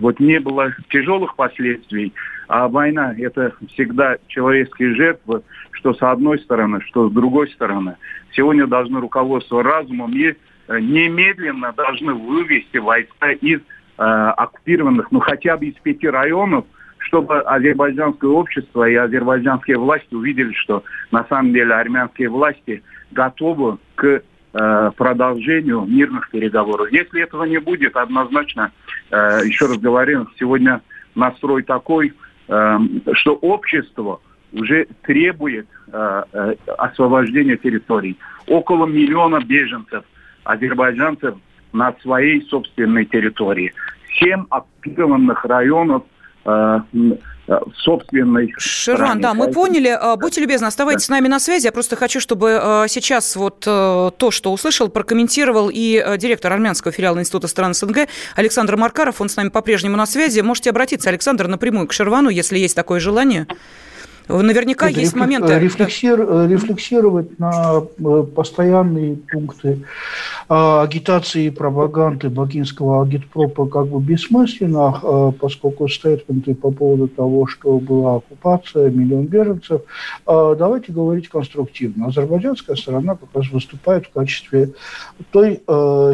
вот 0.00 0.18
не 0.18 0.40
было 0.40 0.74
тяжелых 0.88 1.36
последствий, 1.36 2.12
а 2.50 2.68
война 2.68 3.14
это 3.16 3.52
всегда 3.72 4.16
человеческие 4.28 4.94
жертвы, 4.94 5.42
что 5.72 5.94
с 5.94 6.02
одной 6.02 6.38
стороны, 6.40 6.80
что 6.82 7.08
с 7.08 7.12
другой 7.12 7.48
стороны. 7.50 7.96
Сегодня 8.32 8.66
должны 8.66 9.00
руководство 9.00 9.62
разумом 9.62 10.12
и 10.12 10.34
Э, 10.70 10.78
немедленно 10.78 11.72
должны 11.72 12.14
вывести 12.14 12.76
войска 12.76 13.32
из 13.32 13.58
э, 13.58 14.02
оккупированных, 14.02 15.10
ну 15.10 15.18
хотя 15.18 15.56
бы 15.56 15.66
из 15.66 15.74
пяти 15.82 16.08
районов, 16.08 16.64
чтобы 16.98 17.40
азербайджанское 17.40 18.30
общество 18.30 18.88
и 18.88 18.94
азербайджанские 18.94 19.78
власти 19.78 20.14
увидели, 20.14 20.52
что 20.52 20.84
на 21.10 21.24
самом 21.24 21.52
деле 21.52 21.74
армянские 21.74 22.28
власти 22.28 22.84
готовы 23.10 23.78
к 23.96 24.22
э, 24.52 24.90
продолжению 24.96 25.86
мирных 25.86 26.30
переговоров. 26.30 26.92
Если 26.92 27.20
этого 27.20 27.44
не 27.44 27.58
будет, 27.58 27.96
однозначно, 27.96 28.70
э, 29.10 29.40
еще 29.46 29.66
раз 29.66 29.78
говорю, 29.78 30.28
сегодня 30.38 30.82
настрой 31.16 31.64
такой, 31.64 32.12
что 33.14 33.34
общество 33.34 34.20
уже 34.52 34.86
требует 35.02 35.66
э, 35.92 36.22
э, 36.32 36.54
освобождения 36.78 37.56
территорий. 37.56 38.16
Около 38.46 38.86
миллиона 38.86 39.40
беженцев– 39.40 40.04
азербайджанцев 40.44 41.34
на 41.72 41.94
своей 42.02 42.42
собственной 42.42 43.04
территории. 43.04 43.72
Семь 44.18 44.44
оккупированных 44.50 45.44
районов 45.44 46.02
э, 47.50 47.54
э 47.54 47.70
собственной 47.76 48.54
стране. 48.58 49.22
да, 49.22 49.34
мы 49.34 49.50
поняли. 49.50 49.88
А, 49.88 50.16
будьте 50.16 50.40
любезны, 50.40 50.66
оставайтесь 50.66 51.02
да. 51.02 51.06
с 51.06 51.08
нами 51.08 51.28
на 51.28 51.40
связи. 51.40 51.66
Я 51.66 51.72
просто 51.72 51.96
хочу, 51.96 52.20
чтобы 52.20 52.60
э, 52.62 52.84
сейчас 52.88 53.36
вот 53.36 53.64
э, 53.66 54.10
то, 54.16 54.30
что 54.30 54.52
услышал, 54.52 54.88
прокомментировал 54.88 55.70
и 55.72 56.16
директор 56.18 56.52
армянского 56.52 56.92
филиала 56.92 57.18
Института 57.18 57.48
стран 57.48 57.74
СНГ 57.74 58.08
Александр 58.36 58.76
Маркаров. 58.76 59.20
Он 59.20 59.28
с 59.28 59.36
нами 59.36 59.48
по-прежнему 59.48 59.96
на 59.96 60.06
связи. 60.06 60.40
Можете 60.40 60.70
обратиться, 60.70 61.08
Александр, 61.08 61.46
напрямую 61.46 61.86
к 61.88 61.92
Ширвану, 61.92 62.28
если 62.28 62.58
есть 62.58 62.76
такое 62.76 63.00
желание. 63.00 63.46
Наверняка 64.30 64.88
Нет, 64.88 64.98
есть 64.98 65.12
рефлекс, 65.12 65.20
моменты... 65.20 65.58
Рефлексир, 65.58 66.20
рефлексировать 66.48 67.38
на 67.38 67.80
постоянные 67.80 69.16
пункты 69.16 69.84
а, 70.52 70.82
агитации 70.82 71.44
и 71.44 71.50
пропаганды 71.50 72.28
бакинского 72.28 73.04
агитпропа 73.04 73.66
как 73.66 73.86
бы 73.86 74.00
бессмысленно, 74.00 74.98
а, 75.00 75.30
поскольку 75.30 75.86
стейтменты 75.86 76.56
по 76.56 76.72
поводу 76.72 77.06
того, 77.06 77.46
что 77.46 77.78
была 77.78 78.16
оккупация, 78.16 78.90
миллион 78.90 79.26
беженцев. 79.26 79.82
А, 80.26 80.56
давайте 80.56 80.90
говорить 80.90 81.28
конструктивно. 81.28 82.08
Азербайджанская 82.08 82.74
сторона 82.74 83.14
как 83.14 83.28
раз 83.32 83.48
выступает 83.52 84.06
в 84.06 84.10
качестве 84.10 84.72
той 85.30 85.60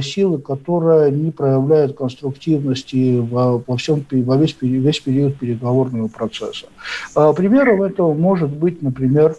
силы, 0.03 0.39
которая 0.39 1.11
не 1.11 1.31
проявляет 1.31 1.97
конструктивности 1.97 3.19
во, 3.19 3.59
во 3.59 3.77
всем, 3.79 4.05
во 4.11 4.37
весь, 4.37 4.55
весь 4.61 5.01
период 5.01 5.37
переговорного 5.37 6.09
процесса. 6.09 6.67
Примером 7.15 7.83
этого 7.83 8.06
может 8.15 8.51
быть, 8.51 8.83
например, 8.83 9.37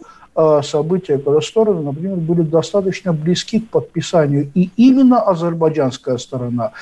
события, 0.62 1.18
когда 1.18 1.42
стороны, 1.42 1.82
например, 1.82 2.18
были 2.18 2.42
достаточно 2.42 3.12
близки 3.12 3.60
к 3.60 3.70
подписанию. 3.70 4.52
И 4.54 4.70
именно 4.78 5.20
азербайджанская 5.20 6.18
сторона 6.18 6.74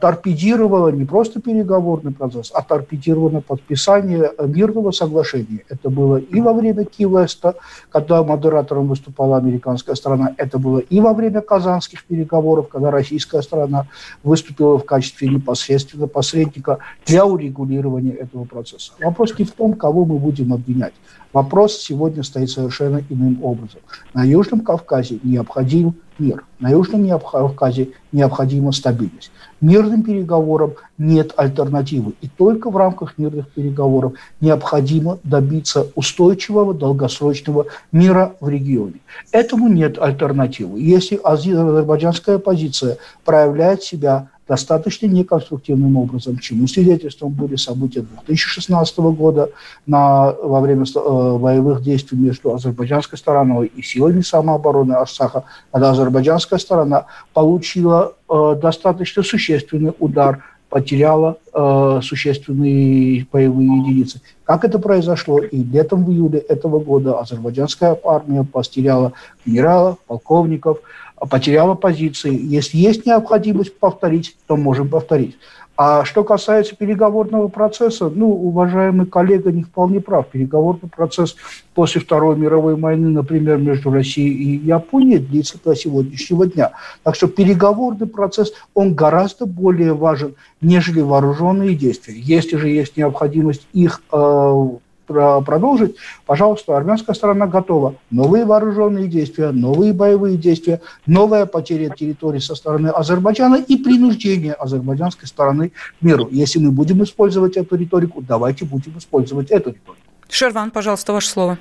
торпедировала 0.00 0.88
не 0.88 1.04
просто 1.04 1.40
переговорный 1.40 2.12
процесс, 2.12 2.52
а 2.54 2.62
торпедировала 2.62 3.40
подписание 3.40 4.30
мирного 4.46 4.92
соглашения. 4.92 5.64
Это 5.68 5.90
было 5.90 6.18
и 6.18 6.40
во 6.40 6.52
время 6.52 6.84
Кивеста, 6.84 7.56
когда 7.88 8.22
модератором 8.22 8.88
выступала 8.88 9.38
американская 9.38 9.94
сторона, 9.96 10.34
это 10.36 10.58
было 10.58 10.78
и 10.78 11.00
во 11.00 11.12
время 11.12 11.40
казанских 11.40 12.04
переговоров, 12.04 12.68
когда 12.68 12.90
российская 12.90 13.42
сторона 13.42 13.86
выступила 14.22 14.78
в 14.78 14.84
качестве 14.84 15.28
непосредственно 15.28 16.06
посредника 16.06 16.78
для 17.06 17.26
урегулирования 17.26 18.12
этого 18.12 18.44
процесса. 18.44 18.92
Вопрос 19.00 19.36
не 19.38 19.44
в 19.44 19.52
том, 19.52 19.74
кого 19.74 20.04
мы 20.04 20.18
будем 20.18 20.52
обвинять. 20.52 20.94
Вопрос 21.32 21.76
сегодня 21.78 22.24
стоит 22.24 22.50
совершенно 22.50 22.99
иным 23.08 23.42
образом. 23.42 23.80
На 24.14 24.24
Южном 24.24 24.60
Кавказе 24.60 25.18
необходим 25.22 25.94
мир. 26.18 26.44
На 26.58 26.70
Южном 26.70 27.08
Кавказе 27.18 27.90
необходима 28.12 28.72
стабильность. 28.72 29.30
Мирным 29.60 30.02
переговорам 30.02 30.74
нет 30.98 31.32
альтернативы. 31.36 32.14
И 32.20 32.28
только 32.28 32.70
в 32.70 32.76
рамках 32.76 33.18
мирных 33.18 33.48
переговоров 33.50 34.14
необходимо 34.40 35.18
добиться 35.22 35.88
устойчивого 35.94 36.74
долгосрочного 36.74 37.66
мира 37.92 38.34
в 38.40 38.48
регионе. 38.48 39.00
Этому 39.32 39.68
нет 39.68 39.98
альтернативы. 39.98 40.80
Если 40.80 41.20
азербайджанская 41.22 42.38
позиция 42.38 42.98
проявляет 43.24 43.82
себя 43.82 44.29
достаточно 44.50 45.06
неконструктивным 45.06 45.96
образом, 45.96 46.36
чему 46.38 46.66
свидетельством 46.66 47.30
были 47.30 47.54
события 47.54 48.00
2016 48.00 48.98
года 48.98 49.50
на, 49.86 50.32
во 50.32 50.60
время 50.60 50.82
э, 50.82 51.38
боевых 51.38 51.82
действий 51.84 52.18
между 52.18 52.52
азербайджанской 52.52 53.16
стороной 53.16 53.68
и 53.68 53.80
силами 53.80 54.22
самообороны 54.22 54.94
Арсаха, 54.94 55.44
когда 55.70 55.90
азербайджанская 55.90 56.58
сторона 56.58 57.06
получила 57.32 58.14
э, 58.28 58.56
достаточно 58.60 59.22
существенный 59.22 59.92
удар 60.00 60.42
потеряла 60.68 61.36
э, 61.52 62.00
существенные 62.02 63.26
боевые 63.32 63.68
единицы. 63.78 64.20
Как 64.44 64.64
это 64.64 64.80
произошло? 64.80 65.38
И 65.38 65.62
летом 65.62 66.04
в 66.04 66.10
июле 66.10 66.40
этого 66.40 66.80
года 66.80 67.20
азербайджанская 67.20 67.96
армия 68.04 68.44
потеряла 68.44 69.12
генералов, 69.44 69.98
полковников, 70.08 70.78
потеряла 71.28 71.74
позиции. 71.74 72.38
Если 72.40 72.78
есть 72.78 73.06
необходимость 73.06 73.78
повторить, 73.78 74.36
то 74.46 74.56
можем 74.56 74.88
повторить. 74.88 75.36
А 75.82 76.04
что 76.04 76.24
касается 76.24 76.76
переговорного 76.76 77.48
процесса, 77.48 78.10
ну, 78.14 78.28
уважаемый 78.28 79.06
коллега 79.06 79.50
не 79.50 79.62
вполне 79.62 80.00
прав. 80.00 80.26
Переговорный 80.28 80.90
процесс 80.90 81.36
после 81.72 82.02
Второй 82.02 82.36
мировой 82.36 82.76
войны, 82.76 83.08
например, 83.08 83.56
между 83.56 83.90
Россией 83.90 84.34
и 84.34 84.66
Японией 84.66 85.20
длится 85.20 85.58
до 85.64 85.74
сегодняшнего 85.74 86.46
дня. 86.46 86.72
Так 87.02 87.14
что 87.14 87.28
переговорный 87.28 88.06
процесс, 88.06 88.52
он 88.74 88.94
гораздо 88.94 89.46
более 89.46 89.94
важен, 89.94 90.34
нежели 90.60 91.00
вооруженные 91.00 91.74
действия. 91.74 92.14
Если 92.14 92.58
же 92.58 92.68
есть 92.68 92.98
необходимость 92.98 93.66
их 93.72 94.02
э, 94.12 94.68
продолжить, 95.10 95.96
пожалуйста, 96.26 96.76
армянская 96.76 97.14
сторона 97.14 97.46
готова. 97.46 97.94
Новые 98.10 98.44
вооруженные 98.44 99.08
действия, 99.08 99.50
новые 99.50 99.92
боевые 99.92 100.36
действия, 100.36 100.80
новая 101.06 101.46
потеря 101.46 101.90
территории 101.90 102.38
со 102.38 102.54
стороны 102.54 102.88
Азербайджана 102.88 103.56
и 103.56 103.76
принуждение 103.76 104.54
азербайджанской 104.54 105.28
стороны 105.28 105.70
к 105.70 106.02
миру. 106.02 106.28
Если 106.30 106.58
мы 106.58 106.70
будем 106.70 107.02
использовать 107.02 107.56
эту 107.56 107.76
риторику, 107.76 108.22
давайте 108.22 108.64
будем 108.64 108.96
использовать 108.98 109.50
эту 109.50 109.70
риторику. 109.70 109.96
Шерван, 110.28 110.70
пожалуйста, 110.70 111.12
ваше 111.12 111.28
слово. 111.28 111.58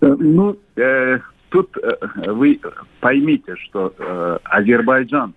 Э, 0.00 0.06
ну, 0.18 0.56
э, 0.76 1.18
тут 1.48 1.76
э, 1.82 2.30
вы 2.30 2.60
поймите, 3.00 3.54
что 3.56 3.92
э, 3.98 4.38
Азербайджан, 4.44 5.34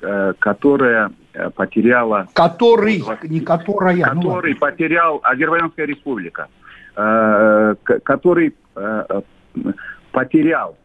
э, 0.00 0.32
которая 0.38 1.10
потеряла... 1.54 2.28
Который, 2.32 3.00
20, 3.00 3.30
не 3.30 3.40
которая. 3.40 4.12
Ну 4.14 4.22
который 4.22 4.52
ну, 4.54 4.58
потерял 4.58 5.20
Азербайджанская 5.22 5.86
республика, 5.86 6.48
э, 6.96 7.74
который 7.84 8.54
э, 8.74 9.20
потерял 10.12 10.76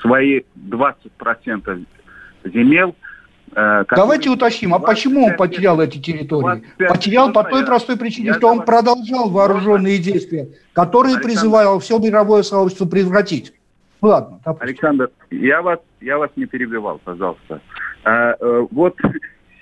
свои 0.00 0.42
20% 0.56 1.84
земель, 2.44 2.94
Давайте 3.52 4.30
уточним, 4.30 4.74
а 4.74 4.78
почему 4.78 5.26
он 5.26 5.36
потерял 5.36 5.80
эти 5.80 5.98
территории? 5.98 6.62
Потерял 6.78 7.32
по 7.32 7.42
той 7.42 7.66
простой 7.66 7.96
причине, 7.96 8.32
что 8.34 8.48
он 8.48 8.62
продолжал 8.64 9.28
вооруженные 9.28 9.98
действия, 9.98 10.50
которые 10.72 11.18
призывал 11.18 11.80
все 11.80 11.98
мировое 11.98 12.42
сообщество 12.44 12.86
превратить. 12.86 13.52
Ладно. 14.02 14.40
Допустим. 14.44 14.68
Александр, 14.68 15.10
я 15.30 15.62
вас, 15.62 15.78
я 16.00 16.18
вас 16.18 16.30
не 16.36 16.46
перебивал, 16.46 17.00
пожалуйста. 17.04 17.60
А, 18.04 18.34
э, 18.38 18.66
вот 18.70 18.96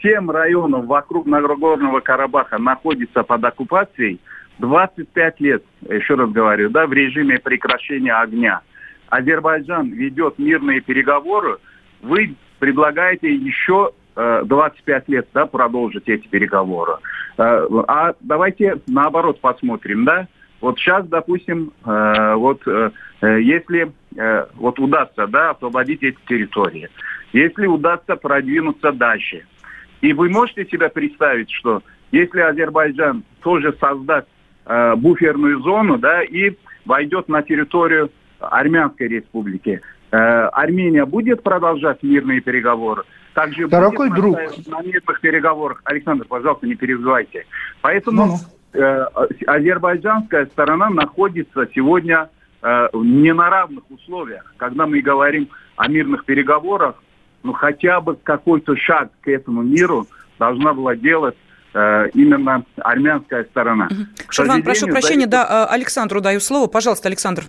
семь 0.03 0.31
районов 0.31 0.87
вокруг 0.87 1.27
Нагорного 1.27 2.01
Карабаха 2.01 2.59
находятся 2.59 3.23
под 3.23 3.45
оккупацией 3.45 4.21
25 4.59 5.41
лет, 5.41 5.65
еще 5.89 6.15
раз 6.15 6.31
говорю, 6.31 6.71
да, 6.71 6.87
в 6.87 6.93
режиме 6.93 7.39
прекращения 7.39 8.15
огня. 8.15 8.61
Азербайджан 9.09 9.91
ведет 9.91 10.39
мирные 10.39 10.81
переговоры, 10.81 11.59
вы 12.03 12.35
предлагаете 12.59 13.33
еще 13.35 13.93
25 14.15 14.87
э, 14.87 15.13
лет 15.13 15.29
да, 15.33 15.47
продолжить 15.47 16.09
эти 16.09 16.27
переговоры. 16.29 16.97
Э, 17.39 17.67
а 17.89 18.15
давайте 18.21 18.81
наоборот 18.87 19.41
посмотрим, 19.41 20.05
да? 20.05 20.27
Вот 20.61 20.77
сейчас, 20.81 21.07
допустим, 21.07 21.73
вот 21.85 22.63
если 23.23 23.93
вот 24.17 24.79
удастся 24.79 25.27
да, 25.27 25.51
освободить 25.51 26.03
эти 26.03 26.19
территории, 26.27 26.89
если 27.33 27.67
удастся 27.67 28.17
продвинуться 28.17 28.93
дальше. 28.93 29.45
И 30.01 30.13
вы 30.13 30.29
можете 30.29 30.65
себе 30.67 30.89
представить, 30.89 31.51
что 31.51 31.83
если 32.13 32.41
Азербайджан 32.41 33.25
тоже 33.43 33.75
создаст 33.81 34.29
э, 34.67 34.95
буферную 34.97 35.61
зону, 35.61 35.99
да, 35.99 36.23
и 36.23 36.53
войдет 36.85 37.29
на 37.29 37.43
территорию 37.43 38.11
Армянской 38.39 39.09
республики, 39.09 39.81
э, 40.11 40.17
Армения 40.17 41.05
будет 41.05 41.43
продолжать 41.43 42.03
мирные 42.03 42.41
переговоры? 42.41 43.03
Также 43.35 43.69
Дорогой 43.69 44.11
друг. 44.11 44.37
на 44.67 44.83
мирных 44.83 45.21
переговорах. 45.21 45.83
Александр, 45.85 46.25
пожалуйста, 46.27 46.67
не 46.67 46.75
перебивайте. 46.75 47.45
Поэтому 47.83 48.27
ну. 48.27 48.81
э, 48.81 49.07
азербайджанская 49.47 50.47
сторона 50.47 50.91
находится 50.91 51.69
сегодня 51.75 52.23
э, 52.25 52.38
не 52.63 53.33
на 53.33 53.51
равных 53.51 53.85
условиях. 53.91 54.53
Когда 54.57 54.87
мы 54.87 55.01
говорим 55.01 55.49
о 55.77 55.89
мирных 55.89 56.25
переговорах, 56.25 56.97
ну 57.43 57.53
хотя 57.53 58.01
бы 58.01 58.17
какой-то 58.17 58.77
шаг 58.77 59.11
к 59.21 59.29
этому 59.29 59.63
миру 59.63 60.07
должна 60.39 60.75
была 60.75 60.97
делать 60.97 61.37
э, 61.75 62.09
именно 62.15 62.65
армянская 62.77 63.45
сторона. 63.45 63.89
Шерван, 64.29 64.63
прошу 64.63 64.87
прощения, 64.89 65.27
да, 65.27 65.67
э, 65.71 65.75
Александру 65.75 66.21
даю 66.21 66.41
слово. 66.41 66.67
Пожалуйста, 66.67 67.09
Александр. 67.09 67.45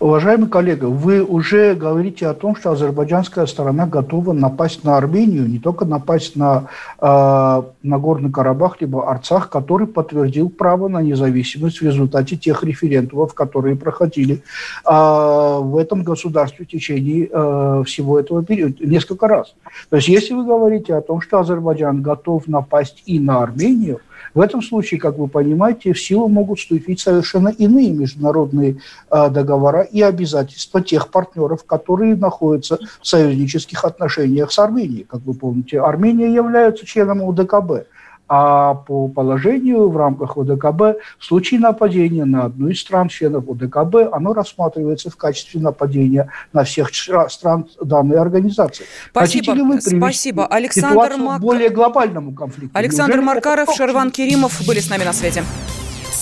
Уважаемый 0.00 0.48
коллега, 0.48 0.86
вы 0.86 1.22
уже 1.22 1.74
говорите 1.74 2.26
о 2.26 2.32
том, 2.32 2.56
что 2.56 2.72
азербайджанская 2.72 3.44
сторона 3.44 3.86
готова 3.86 4.32
напасть 4.32 4.82
на 4.82 4.96
Армению, 4.96 5.46
не 5.46 5.58
только 5.58 5.84
напасть 5.84 6.36
на 6.36 6.68
э, 6.98 7.62
Нагорный 7.82 8.32
Карабах, 8.32 8.80
либо 8.80 9.10
Арцах, 9.10 9.50
который 9.50 9.86
подтвердил 9.86 10.48
право 10.48 10.88
на 10.88 11.02
независимость 11.02 11.82
в 11.82 11.84
результате 11.84 12.36
тех 12.36 12.64
референдумов, 12.64 13.34
которые 13.34 13.76
проходили 13.76 14.36
э, 14.36 14.90
в 14.90 15.76
этом 15.78 16.02
государстве 16.02 16.64
в 16.64 16.68
течение 16.70 17.28
э, 17.30 17.82
всего 17.84 18.18
этого 18.18 18.42
периода, 18.42 18.76
несколько 18.80 19.28
раз. 19.28 19.54
То 19.90 19.96
есть 19.96 20.08
если 20.08 20.32
вы 20.32 20.46
говорите 20.46 20.94
о 20.94 21.02
том, 21.02 21.20
что 21.20 21.40
Азербайджан 21.40 22.00
готов 22.00 22.48
напасть 22.48 23.02
и 23.04 23.20
на 23.20 23.42
Армению, 23.42 24.00
в 24.34 24.40
этом 24.40 24.62
случае, 24.62 25.00
как 25.00 25.18
вы 25.18 25.28
понимаете, 25.28 25.92
в 25.92 26.00
силу 26.00 26.28
могут 26.28 26.58
вступить 26.58 27.00
совершенно 27.00 27.48
иные 27.48 27.90
международные 27.90 28.78
э, 29.10 29.30
договора 29.30 29.82
и 29.82 30.00
обязательства 30.02 30.80
тех 30.80 31.08
партнеров, 31.08 31.64
которые 31.64 32.16
находятся 32.16 32.78
в 33.00 33.06
союзнических 33.06 33.84
отношениях 33.84 34.52
с 34.52 34.58
Арменией. 34.58 35.04
Как 35.04 35.20
вы 35.22 35.34
помните, 35.34 35.80
Армения 35.80 36.32
является 36.32 36.86
членом 36.86 37.22
УДКБ 37.22 37.86
а 38.32 38.74
по 38.74 39.08
положению 39.08 39.88
в 39.88 39.96
рамках 39.96 40.38
ОДКБ 40.38 41.02
в 41.18 41.24
случае 41.24 41.58
нападения 41.58 42.24
на 42.24 42.44
одну 42.44 42.68
из 42.68 42.80
стран-членов 42.80 43.48
ОДКБ 43.48 44.12
оно 44.12 44.32
рассматривается 44.32 45.10
в 45.10 45.16
качестве 45.16 45.60
нападения 45.60 46.30
на 46.52 46.62
всех 46.62 46.90
стран 47.28 47.66
данной 47.82 48.18
организации. 48.18 48.86
Спасибо, 49.10 49.52
ли 49.52 49.62
вы 49.62 49.80
спасибо. 49.80 50.46
Александр 50.46 51.16
Мак... 51.16 51.40
более 51.40 51.70
глобальному 51.70 52.32
конфликту? 52.32 52.78
Александр 52.78 53.16
Неужели 53.16 53.26
Маркаров, 53.26 53.74
Шерван 53.74 54.12
Керимов 54.12 54.64
были 54.64 54.78
с 54.78 54.88
нами 54.88 55.02
на 55.02 55.12
связи. 55.12 55.42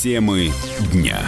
Темы 0.02 0.50
дня. 0.90 1.18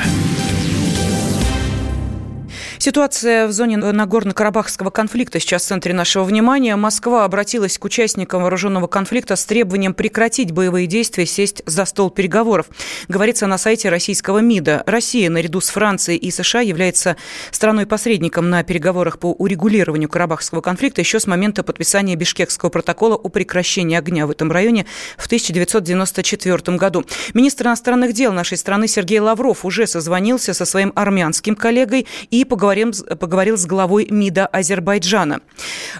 Ситуация 2.82 3.46
в 3.46 3.52
зоне 3.52 3.76
Нагорно-Карабахского 3.76 4.90
конфликта 4.90 5.38
сейчас 5.38 5.64
в 5.64 5.66
центре 5.66 5.92
нашего 5.92 6.24
внимания. 6.24 6.76
Москва 6.76 7.26
обратилась 7.26 7.76
к 7.76 7.84
участникам 7.84 8.40
вооруженного 8.40 8.86
конфликта 8.86 9.36
с 9.36 9.44
требованием 9.44 9.92
прекратить 9.92 10.52
боевые 10.52 10.86
действия, 10.86 11.26
сесть 11.26 11.62
за 11.66 11.84
стол 11.84 12.08
переговоров. 12.08 12.70
Говорится 13.06 13.46
на 13.46 13.58
сайте 13.58 13.90
российского 13.90 14.38
МИДа. 14.38 14.82
Россия 14.86 15.28
наряду 15.28 15.60
с 15.60 15.68
Францией 15.68 16.16
и 16.16 16.30
США 16.30 16.62
является 16.62 17.18
страной-посредником 17.50 18.48
на 18.48 18.62
переговорах 18.62 19.18
по 19.18 19.30
урегулированию 19.30 20.08
Карабахского 20.08 20.62
конфликта 20.62 21.02
еще 21.02 21.20
с 21.20 21.26
момента 21.26 21.62
подписания 21.62 22.16
Бишкекского 22.16 22.70
протокола 22.70 23.16
о 23.16 23.28
прекращении 23.28 23.98
огня 23.98 24.26
в 24.26 24.30
этом 24.30 24.50
районе 24.50 24.86
в 25.18 25.26
1994 25.26 26.78
году. 26.78 27.04
Министр 27.34 27.66
иностранных 27.66 28.14
дел 28.14 28.32
нашей 28.32 28.56
страны 28.56 28.88
Сергей 28.88 29.18
Лавров 29.18 29.66
уже 29.66 29.86
созвонился 29.86 30.54
со 30.54 30.64
своим 30.64 30.94
армянским 30.96 31.54
коллегой 31.54 32.06
и 32.30 32.46
поговорил 32.46 32.69
поговорим, 32.70 32.92
поговорил 33.18 33.56
с 33.56 33.66
главой 33.66 34.06
МИДа 34.10 34.46
Азербайджана. 34.46 35.40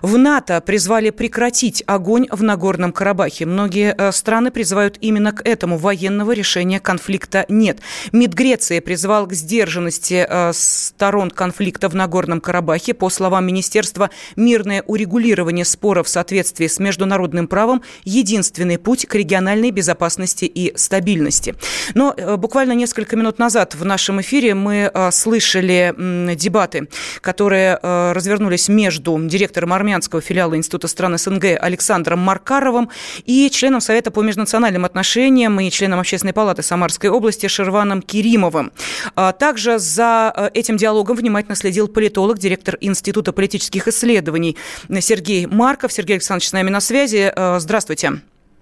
В 0.03 0.17
НАТО 0.17 0.61
призвали 0.61 1.11
прекратить 1.11 1.83
огонь 1.87 2.29
в 2.31 2.45
Нагорном 2.45 2.93
Карабахе. 2.93 3.45
Многие 3.45 3.93
э, 3.97 4.13
страны 4.13 4.53
призывают 4.53 4.97
именно 5.01 5.33
к 5.33 5.43
этому. 5.45 5.79
Военного 5.79 6.31
решения 6.31 6.79
конфликта 6.79 7.45
нет. 7.49 7.79
МИД 8.13 8.35
Греции 8.35 8.81
призвал 8.81 9.27
к 9.27 9.33
сдержанности 9.33 10.25
э, 10.29 10.53
сторон 10.55 11.31
конфликта 11.31 11.89
в 11.89 11.95
Нагорном 11.97 12.41
Карабахе. 12.41 12.95
По 12.95 13.11
словам 13.11 13.47
министерства, 13.47 14.11
мирное 14.37 14.85
урегулирование 14.87 15.65
споров 15.65 16.07
в 16.07 16.11
соответствии 16.11 16.69
с 16.69 16.79
международным 16.79 17.49
правом– 17.49 17.83
единственный 18.05 18.79
путь 18.79 19.07
к 19.07 19.15
региональной 19.17 19.73
безопасности 19.73 20.45
и 20.45 20.77
стабильности. 20.77 21.57
Но 21.95 22.15
э, 22.17 22.37
буквально 22.37 22.73
несколько 22.73 23.17
минут 23.17 23.41
назад 23.41 23.75
в 23.75 23.85
нашем 23.85 24.21
эфире 24.21 24.55
мы 24.55 24.93
слышали 25.11 25.95
дебаты 26.37 26.60
дебаты, 26.61 26.89
которые 27.21 27.79
э, 27.83 28.13
развернулись 28.13 28.69
между 28.69 29.19
директором 29.19 29.73
армянского 29.73 30.21
филиала 30.21 30.57
Института 30.57 30.89
стран 30.89 31.17
СНГ 31.19 31.45
Александром 31.61 32.19
Маркаровым 32.21 32.91
и 33.25 33.51
членом 33.51 33.81
Совета 33.81 34.11
по 34.11 34.23
межнациональным 34.23 34.85
отношениям 34.85 35.59
и 35.61 35.71
членом 35.71 36.01
Общественной 36.01 36.33
палаты 36.33 36.63
Самарской 36.63 37.11
области 37.11 37.47
Шерваном 37.47 38.03
Керимовым. 38.03 38.73
А 39.15 39.33
также 39.33 39.79
за 39.79 40.33
э, 40.37 40.51
этим 40.55 40.77
диалогом 40.77 41.17
внимательно 41.17 41.57
следил 41.57 41.89
политолог, 41.89 42.39
директор 42.39 42.77
Института 42.81 43.33
политических 43.33 43.89
исследований 43.89 44.57
Сергей 45.01 45.47
Марков. 45.47 45.93
Сергей 45.93 46.15
Александрович 46.15 46.49
с 46.49 46.53
нами 46.53 46.71
на 46.71 46.81
связи. 46.81 47.33
Э, 47.35 47.59
здравствуйте. 47.59 48.21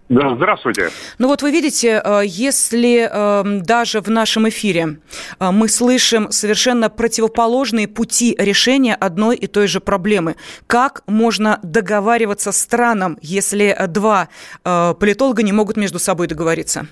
Да, 0.08 0.34
здравствуйте. 0.36 0.88
Ну 1.18 1.28
вот 1.28 1.42
вы 1.42 1.50
видите, 1.50 2.00
э, 2.02 2.22
если 2.24 3.00
эм, 3.00 3.62
даже 3.62 4.00
в 4.00 4.08
нашем 4.08 4.48
эфире 4.48 4.96
э, 5.38 5.50
мы 5.50 5.68
слышим 5.68 6.30
совершенно 6.30 6.88
противоположные 6.88 7.88
пути 7.88 8.34
решения 8.38 8.94
одной 8.94 9.36
и 9.36 9.46
той 9.46 9.66
же 9.66 9.80
проблемы, 9.80 10.36
как 10.66 11.02
можно 11.06 11.58
договариваться 11.62 12.52
с 12.52 12.58
странам, 12.58 13.18
если 13.20 13.76
два 13.88 14.28
э, 14.64 14.94
политолога 14.98 15.42
не 15.42 15.52
могут 15.52 15.76
между 15.76 15.98
собой 15.98 16.26
договориться? 16.26 16.86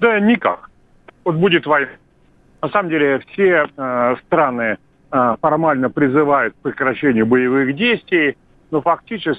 Да, 0.00 0.18
никак. 0.18 0.70
Вот 1.24 1.34
будет 1.34 1.66
война. 1.66 1.90
На 2.62 2.70
самом 2.70 2.88
деле 2.88 3.22
все 3.32 3.68
страны 4.26 4.78
формально 5.10 5.90
призывают 5.90 6.54
к 6.54 6.62
прекращению 6.62 7.26
боевых 7.26 7.76
действий, 7.76 8.36
но 8.74 8.82
фактически 8.82 9.38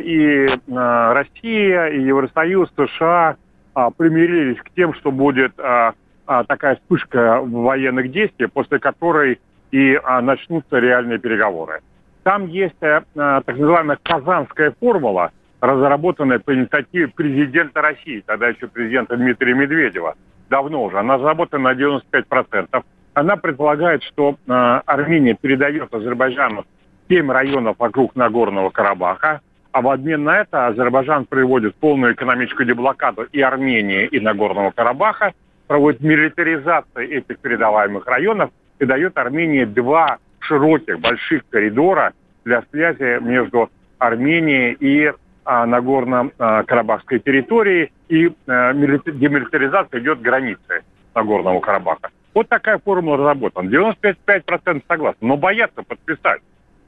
и 0.00 0.48
э, 0.48 0.58
Россия, 0.66 1.86
и 1.90 2.02
Евросоюз, 2.02 2.68
США 2.76 3.36
э, 3.76 3.90
примирились 3.96 4.58
к 4.58 4.70
тем, 4.70 4.94
что 4.94 5.12
будет 5.12 5.52
э, 5.58 5.92
э, 6.26 6.44
такая 6.48 6.74
вспышка 6.74 7.40
военных 7.40 8.10
действий, 8.10 8.48
после 8.48 8.80
которой 8.80 9.38
и 9.70 9.92
э, 9.92 10.20
начнутся 10.22 10.80
реальные 10.80 11.20
переговоры. 11.20 11.82
Там 12.24 12.48
есть 12.48 12.74
э, 12.80 13.02
так 13.14 13.46
называемая 13.46 13.96
казанская 14.02 14.74
формула, 14.80 15.30
разработанная 15.60 16.40
по 16.40 16.52
инициативе 16.52 17.06
президента 17.06 17.80
России, 17.80 18.24
тогда 18.26 18.48
еще 18.48 18.66
президента 18.66 19.16
Дмитрия 19.16 19.54
Медведева, 19.54 20.16
давно 20.50 20.82
уже. 20.82 20.98
Она 20.98 21.14
разработана 21.14 21.72
на 21.72 21.78
95%. 21.78 22.82
Она 23.12 23.36
предполагает, 23.36 24.02
что 24.02 24.32
э, 24.34 24.50
Армения 24.52 25.38
передает 25.40 25.94
Азербайджану 25.94 26.64
семь 27.08 27.30
районов 27.30 27.76
вокруг 27.78 28.14
Нагорного 28.16 28.70
Карабаха, 28.70 29.40
а 29.72 29.80
в 29.82 29.88
обмен 29.88 30.24
на 30.24 30.40
это 30.40 30.68
Азербайджан 30.68 31.26
проводит 31.26 31.74
полную 31.76 32.14
экономическую 32.14 32.66
деблокаду 32.66 33.24
и 33.32 33.40
Армении, 33.40 34.06
и 34.06 34.20
Нагорного 34.20 34.70
Карабаха, 34.70 35.32
проводит 35.66 36.00
милитаризацию 36.00 37.10
этих 37.10 37.38
передаваемых 37.38 38.06
районов 38.06 38.50
и 38.78 38.84
дает 38.84 39.18
Армении 39.18 39.64
два 39.64 40.18
широких, 40.38 41.00
больших 41.00 41.42
коридора 41.48 42.12
для 42.44 42.62
связи 42.70 43.20
между 43.22 43.70
Арменией 43.98 44.76
и 44.78 45.12
а, 45.44 45.66
Нагорно-Карабахской 45.66 47.18
территории, 47.18 47.92
и 48.08 48.32
а, 48.46 48.72
демилитаризация 48.72 50.00
идет 50.00 50.20
границы 50.20 50.82
Нагорного 51.14 51.60
Карабаха. 51.60 52.10
Вот 52.34 52.48
такая 52.48 52.78
формула 52.78 53.16
разработана. 53.16 53.68
95% 53.68 54.82
согласны, 54.88 55.26
но 55.26 55.36
боятся 55.36 55.82
подписать. 55.82 56.42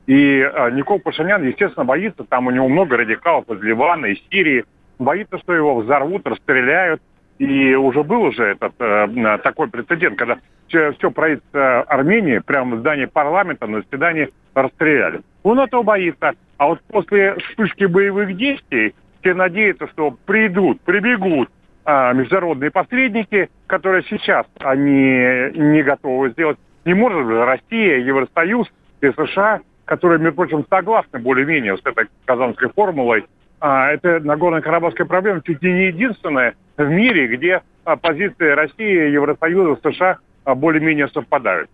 И 0.06 0.38
э, 0.40 0.70
Никол 0.70 1.00
Пашинян, 1.00 1.42
естественно, 1.44 1.84
боится, 1.84 2.24
там 2.24 2.46
у 2.46 2.50
него 2.50 2.68
много 2.68 2.96
радикалов 2.96 3.48
из 3.50 3.60
Ливана, 3.60 4.06
из 4.06 4.18
Сирии, 4.30 4.64
боится, 4.98 5.38
что 5.38 5.54
его 5.54 5.76
взорвут, 5.76 6.26
расстреляют. 6.26 7.02
И 7.38 7.74
уже 7.74 8.02
был 8.02 8.22
уже 8.22 8.44
этот 8.44 8.72
э, 8.78 9.38
такой 9.42 9.68
прецедент, 9.68 10.16
когда 10.16 10.38
все, 10.68 10.92
все 10.92 11.10
правительство 11.10 11.82
Армении 11.82 12.38
прямо 12.38 12.76
в 12.76 12.80
здании 12.80 13.06
парламента 13.06 13.66
на 13.66 13.82
заседании 13.82 14.30
расстреляли. 14.54 15.20
Он 15.42 15.60
этого 15.60 15.82
боится. 15.82 16.32
А 16.56 16.68
вот 16.68 16.80
после 16.88 17.34
вспышки 17.34 17.84
боевых 17.84 18.36
действий 18.36 18.94
все 19.20 19.34
надеются, 19.34 19.88
что 19.88 20.16
придут, 20.24 20.80
прибегут 20.82 21.50
э, 21.84 22.14
международные 22.14 22.70
посредники, 22.70 23.50
которые 23.66 24.04
сейчас 24.08 24.46
они 24.60 25.50
не 25.52 25.82
готовы 25.82 26.30
сделать. 26.30 26.58
Не 26.84 26.94
может 26.94 27.26
же 27.26 27.44
Россия, 27.44 27.98
Евросоюз 27.98 28.68
и 29.00 29.10
США 29.10 29.60
которые, 29.86 30.18
между 30.18 30.36
прочим, 30.36 30.66
согласны 30.68 31.18
более-менее 31.18 31.78
с 31.78 31.80
этой 31.80 32.08
казанской 32.26 32.68
формулой, 32.68 33.24
а, 33.60 33.90
это 33.90 34.20
Нагорно-Карабахская 34.20 35.06
проблема 35.06 35.40
чуть 35.42 35.62
не 35.62 35.86
единственная 35.86 36.54
в 36.76 36.84
мире, 36.84 37.28
где 37.28 37.62
а, 37.84 37.96
позиции 37.96 38.50
России, 38.50 39.10
Евросоюза, 39.10 39.80
США 39.82 40.18
а, 40.44 40.54
более-менее 40.54 41.08
совпадают. 41.08 41.70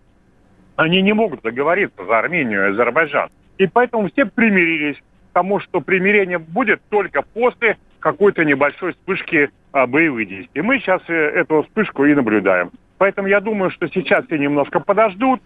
Они 0.77 1.03
не 1.03 1.13
могут 1.13 1.43
договориться 1.43 2.05
за 2.05 2.19
Армению 2.19 2.67
и 2.67 2.71
Азербайджан. 2.71 3.31
И 3.59 3.67
поэтому 3.67 4.09
все 4.11 4.27
примирились 4.27 4.97
к 4.97 5.35
тому, 5.35 5.61
что 5.61 5.81
примирение 5.81 6.39
будет 6.39 6.81
только 6.89 7.23
после 7.23 7.79
какой-то 8.01 8.45
небольшой 8.45 8.93
вспышки 8.93 9.51
боевых 9.73 10.29
действий. 10.29 10.63
Мы 10.63 10.79
сейчас 10.79 11.01
э, 11.09 11.15
эту 11.15 11.63
вспышку 11.63 12.05
и 12.05 12.15
наблюдаем. 12.15 12.71
Поэтому 12.99 13.29
я 13.29 13.41
думаю, 13.41 13.71
что 13.71 13.89
сейчас 13.89 14.27
все 14.27 14.39
немножко 14.39 14.81
подождут, 14.81 15.41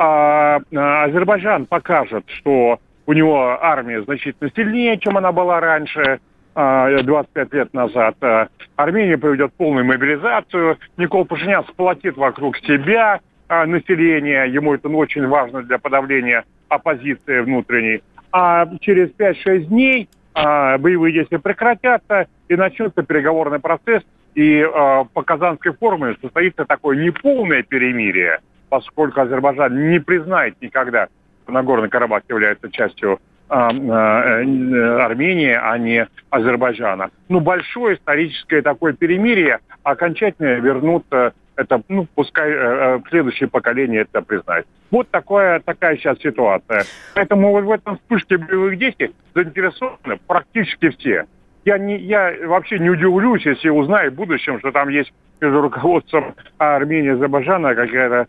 а, 0.00 0.60
а 0.74 1.04
Азербайджан 1.04 1.66
покажет, 1.66 2.24
что 2.38 2.78
у 3.04 3.12
него 3.12 3.58
армия 3.60 4.02
значительно 4.02 4.50
сильнее, 4.56 4.96
чем 4.98 5.18
она 5.18 5.30
была 5.30 5.60
раньше, 5.60 6.20
25 6.54 6.54
а, 6.54 7.56
лет 7.56 7.74
назад. 7.74 8.16
А, 8.22 8.48
Армения 8.76 9.18
проведет 9.18 9.52
полную 9.52 9.84
мобилизацию. 9.84 10.78
Никол 10.96 11.26
Пашинян 11.26 11.64
сплотит 11.64 12.16
вокруг 12.16 12.56
себя 12.58 13.20
население. 13.48 14.50
Ему 14.50 14.74
это 14.74 14.88
очень 14.88 15.26
важно 15.26 15.62
для 15.62 15.78
подавления 15.78 16.44
оппозиции 16.68 17.40
внутренней. 17.40 18.02
А 18.32 18.66
через 18.80 19.10
5-6 19.10 19.64
дней 19.64 20.08
боевые 20.34 21.12
действия 21.12 21.40
прекратятся 21.40 22.28
и 22.48 22.56
начнется 22.56 23.02
переговорный 23.02 23.58
процесс. 23.58 24.02
И 24.34 24.64
по 25.12 25.22
Казанской 25.24 25.72
формуле 25.72 26.16
состоится 26.22 26.64
такое 26.64 26.96
неполное 26.96 27.64
перемирие– 27.64 28.38
поскольку 28.70 29.20
Азербайджан 29.20 29.90
не 29.90 29.98
признает 30.00 30.54
никогда, 30.62 31.08
что 31.42 31.52
Нагорный 31.52 31.90
Карабах 31.90 32.22
является 32.28 32.70
частью 32.70 33.20
а, 33.48 33.68
а, 33.70 34.42
э, 34.42 35.00
Армении, 35.02 35.58
а 35.60 35.76
не 35.76 36.06
Азербайджана. 36.30 37.10
Ну, 37.28 37.40
большое 37.40 37.96
историческое 37.96 38.62
такое 38.62 38.92
перемирие 38.92 39.58
окончательно 39.82 40.60
вернут 40.60 41.04
э, 41.10 41.32
это, 41.56 41.82
ну, 41.88 42.06
пускай 42.14 42.50
э, 42.50 43.00
следующее 43.10 43.48
поколение 43.48 44.02
это 44.02 44.22
признает. 44.22 44.66
Вот 44.90 45.10
такое, 45.10 45.60
такая 45.60 45.96
сейчас 45.96 46.18
ситуация. 46.18 46.84
Поэтому 47.14 47.50
вот 47.50 47.64
в 47.64 47.70
этом 47.70 47.96
вспышке 47.98 48.38
боевых 48.38 48.78
действий 48.78 49.12
заинтересованы 49.34 50.18
практически 50.26 50.90
все. 50.90 51.26
Я, 51.64 51.76
не, 51.76 51.98
я 51.98 52.32
вообще 52.44 52.78
не 52.78 52.88
удивлюсь, 52.88 53.44
если 53.44 53.68
узнаю 53.68 54.10
в 54.12 54.14
будущем, 54.14 54.58
что 54.60 54.72
там 54.72 54.88
есть 54.88 55.12
между 55.40 55.60
руководством 55.60 56.34
Армении 56.58 57.08
и 57.08 57.14
Азербайджана 57.14 57.74
какая-то 57.74 58.28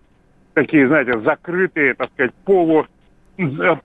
такие, 0.53 0.87
знаете, 0.87 1.19
закрытые, 1.19 1.93
так 1.93 2.11
сказать, 2.11 2.33
полу, 2.45 2.85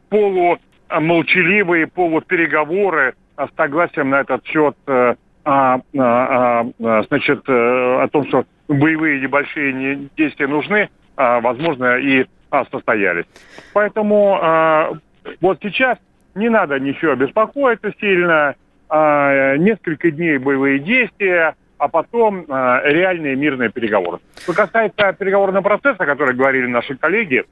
полу 0.08 0.58
молчаливые 0.90 1.86
полупереговоры 1.86 3.14
с 3.36 3.56
согласием 3.56 4.10
на 4.10 4.20
этот 4.20 4.44
счет, 4.46 4.76
э, 4.86 5.14
а, 5.44 5.80
а, 5.98 6.66
а, 6.82 7.02
значит, 7.08 7.42
э, 7.48 8.02
о 8.02 8.08
том, 8.08 8.26
что 8.28 8.44
боевые 8.68 9.20
небольшие 9.20 10.08
действия 10.16 10.46
нужны, 10.46 10.88
а, 11.16 11.40
возможно, 11.40 11.98
и 11.98 12.26
а, 12.50 12.64
состоялись. 12.70 13.26
Поэтому 13.72 14.38
а, 14.40 14.92
вот 15.40 15.58
сейчас 15.62 15.98
не 16.34 16.48
надо 16.48 16.78
ничего 16.78 17.14
беспокоиться 17.14 17.92
сильно. 18.00 18.54
А, 18.88 19.56
несколько 19.56 20.10
дней 20.10 20.38
боевые 20.38 20.78
действия– 20.78 21.54
а 21.78 21.88
потом 21.88 22.44
э, 22.48 22.80
реальные 22.84 23.36
мирные 23.36 23.70
переговоры. 23.70 24.18
Что 24.38 24.52
касается 24.52 25.12
переговорного 25.12 25.62
процесса, 25.62 26.02
о 26.02 26.06
котором 26.06 26.36
говорили 26.36 26.66
наши 26.66 26.96
коллеги, 26.96 27.44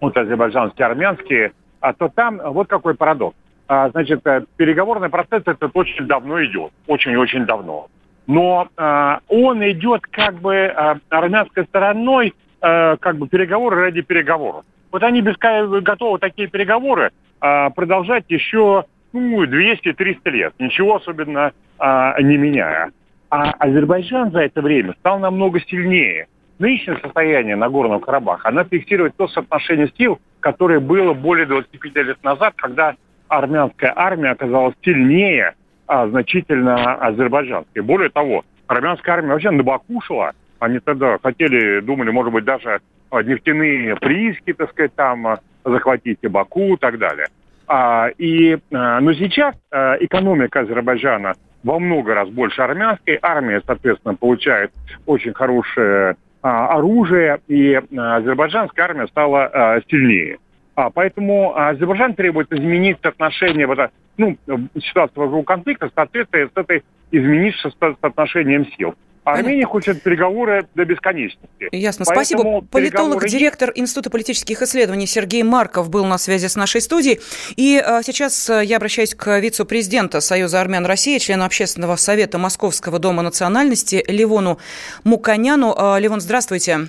вот 0.00 0.16
азербайджанские, 0.16 0.86
армянские, 0.86 1.52
а, 1.80 1.92
то 1.92 2.08
там 2.08 2.40
вот 2.42 2.68
какой 2.68 2.94
парадокс. 2.94 3.36
А, 3.68 3.88
значит, 3.90 4.26
э, 4.26 4.44
переговорный 4.56 5.08
процесс 5.08 5.42
этот 5.46 5.70
очень 5.74 6.06
давно 6.06 6.42
идет, 6.44 6.72
очень-очень 6.86 7.44
давно. 7.46 7.88
Но 8.26 8.68
э, 8.76 9.16
он 9.28 9.68
идет 9.70 10.02
как 10.02 10.34
бы 10.36 10.54
э, 10.54 10.94
армянской 11.08 11.64
стороной, 11.64 12.34
э, 12.60 12.96
как 12.96 13.16
бы 13.16 13.28
переговоры 13.28 13.80
ради 13.80 14.02
переговоров. 14.02 14.64
Вот 14.90 15.02
они 15.02 15.20
без, 15.20 15.36
готовы 15.36 16.18
такие 16.18 16.48
переговоры 16.48 17.12
э, 17.40 17.70
продолжать 17.70 18.24
еще 18.28 18.84
ну, 19.12 19.44
200-300 19.44 20.30
лет, 20.30 20.54
ничего 20.58 20.96
особенно 20.96 21.52
э, 21.78 22.22
не 22.22 22.36
меняя. 22.36 22.90
А 23.30 23.52
Азербайджан 23.58 24.32
за 24.32 24.40
это 24.40 24.60
время 24.60 24.94
стал 24.98 25.20
намного 25.20 25.60
сильнее. 25.60 26.26
Нынешнее 26.58 26.98
состояние 26.98 27.56
Нагорного 27.56 28.00
Карабаха, 28.00 28.48
она 28.48 28.64
фиксирует 28.64 29.16
то 29.16 29.28
соотношение 29.28 29.90
сил, 29.96 30.20
которое 30.40 30.80
было 30.80 31.14
более 31.14 31.46
25 31.46 31.94
лет 31.94 32.22
назад, 32.24 32.54
когда 32.56 32.96
армянская 33.28 33.92
армия 33.96 34.30
оказалась 34.30 34.74
сильнее 34.84 35.54
а, 35.86 36.08
значительно 36.08 36.96
азербайджанской. 36.96 37.82
Более 37.82 38.10
того, 38.10 38.44
армянская 38.66 39.14
армия 39.14 39.32
вообще 39.32 39.50
набакушила. 39.50 40.32
Они 40.58 40.80
тогда 40.80 41.16
хотели, 41.22 41.80
думали, 41.80 42.10
может 42.10 42.32
быть, 42.32 42.44
даже 42.44 42.80
а, 43.10 43.22
нефтяные 43.22 43.96
прииски, 43.96 44.52
так 44.52 44.70
сказать, 44.70 44.94
там 44.94 45.26
а, 45.26 45.40
захватить 45.64 46.18
и 46.22 46.28
Баку 46.28 46.74
и 46.74 46.76
так 46.76 46.98
далее. 46.98 47.28
А, 47.68 48.08
и, 48.18 48.58
а, 48.72 49.00
но 49.00 49.12
сейчас 49.14 49.54
а, 49.70 49.96
экономика 50.00 50.60
Азербайджана 50.60 51.34
во 51.62 51.78
много 51.78 52.14
раз 52.14 52.28
больше 52.28 52.62
армянской. 52.62 53.18
Армия, 53.20 53.62
соответственно, 53.66 54.14
получает 54.14 54.72
очень 55.06 55.32
хорошее 55.34 56.16
а, 56.42 56.68
оружие, 56.76 57.40
и 57.48 57.74
а, 57.74 58.16
азербайджанская 58.16 58.86
армия 58.86 59.06
стала 59.08 59.44
а, 59.44 59.80
сильнее. 59.88 60.38
А, 60.74 60.90
поэтому 60.90 61.56
Азербайджан 61.56 62.14
требует 62.14 62.52
изменить 62.52 62.98
отношения, 63.02 63.66
вот, 63.66 63.78
ну, 64.16 64.36
ситуация 64.78 65.20
вокруг 65.22 65.46
конфликта 65.46 65.88
в 65.88 65.92
соответствии 65.94 66.46
с 66.46 66.56
этой 66.56 66.82
изменившимся 67.10 67.76
соотношением 68.00 68.66
сил. 68.78 68.94
Армения 69.32 69.66
хочет 69.66 70.02
переговоры 70.02 70.66
до 70.74 70.84
бесконечности. 70.84 71.40
Ясно. 71.72 72.04
Поэтому 72.06 72.24
Спасибо. 72.24 72.60
Политолог, 72.70 73.26
директор 73.26 73.72
Института 73.74 74.10
политических 74.10 74.62
исследований 74.62 75.06
Сергей 75.06 75.42
Марков 75.42 75.90
был 75.90 76.04
на 76.04 76.18
связи 76.18 76.46
с 76.46 76.56
нашей 76.56 76.80
студией. 76.80 77.20
И 77.56 77.82
а, 77.84 78.02
сейчас 78.02 78.48
э, 78.50 78.64
я 78.64 78.76
обращаюсь 78.76 79.14
к 79.14 79.38
вице-президенту 79.38 80.20
Союза 80.20 80.60
армян 80.60 80.86
России, 80.86 81.18
члену 81.18 81.44
Общественного 81.44 81.96
совета 81.96 82.38
Московского 82.38 82.98
дома 82.98 83.22
национальности 83.22 84.04
Ливону 84.06 84.58
Муканяну. 85.04 85.74
А, 85.76 85.98
Ливон, 85.98 86.20
здравствуйте. 86.20 86.88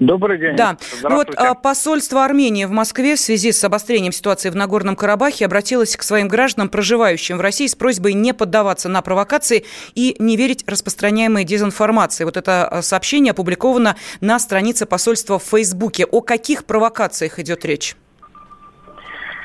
Добрый 0.00 0.38
день. 0.38 0.56
Да. 0.56 0.76
Ну 1.02 1.16
вот 1.16 1.34
а, 1.36 1.54
посольство 1.54 2.24
Армении 2.24 2.64
в 2.64 2.70
Москве 2.70 3.16
в 3.16 3.20
связи 3.20 3.52
с 3.52 3.62
обострением 3.62 4.12
ситуации 4.12 4.48
в 4.48 4.56
Нагорном 4.56 4.96
Карабахе 4.96 5.44
обратилось 5.44 5.94
к 5.94 6.02
своим 6.02 6.26
гражданам, 6.26 6.70
проживающим 6.70 7.36
в 7.36 7.42
России, 7.42 7.66
с 7.66 7.74
просьбой 7.74 8.14
не 8.14 8.32
поддаваться 8.32 8.88
на 8.88 9.02
провокации 9.02 9.64
и 9.94 10.16
не 10.18 10.38
верить 10.38 10.64
распространяемой 10.66 11.44
дезинформации. 11.44 12.24
Вот 12.24 12.38
это 12.38 12.66
а, 12.66 12.82
сообщение 12.82 13.32
опубликовано 13.32 13.94
на 14.22 14.38
странице 14.38 14.86
посольства 14.86 15.38
в 15.38 15.42
Фейсбуке. 15.42 16.06
О 16.06 16.22
каких 16.22 16.64
провокациях 16.64 17.38
идет 17.38 17.66
речь? 17.66 17.94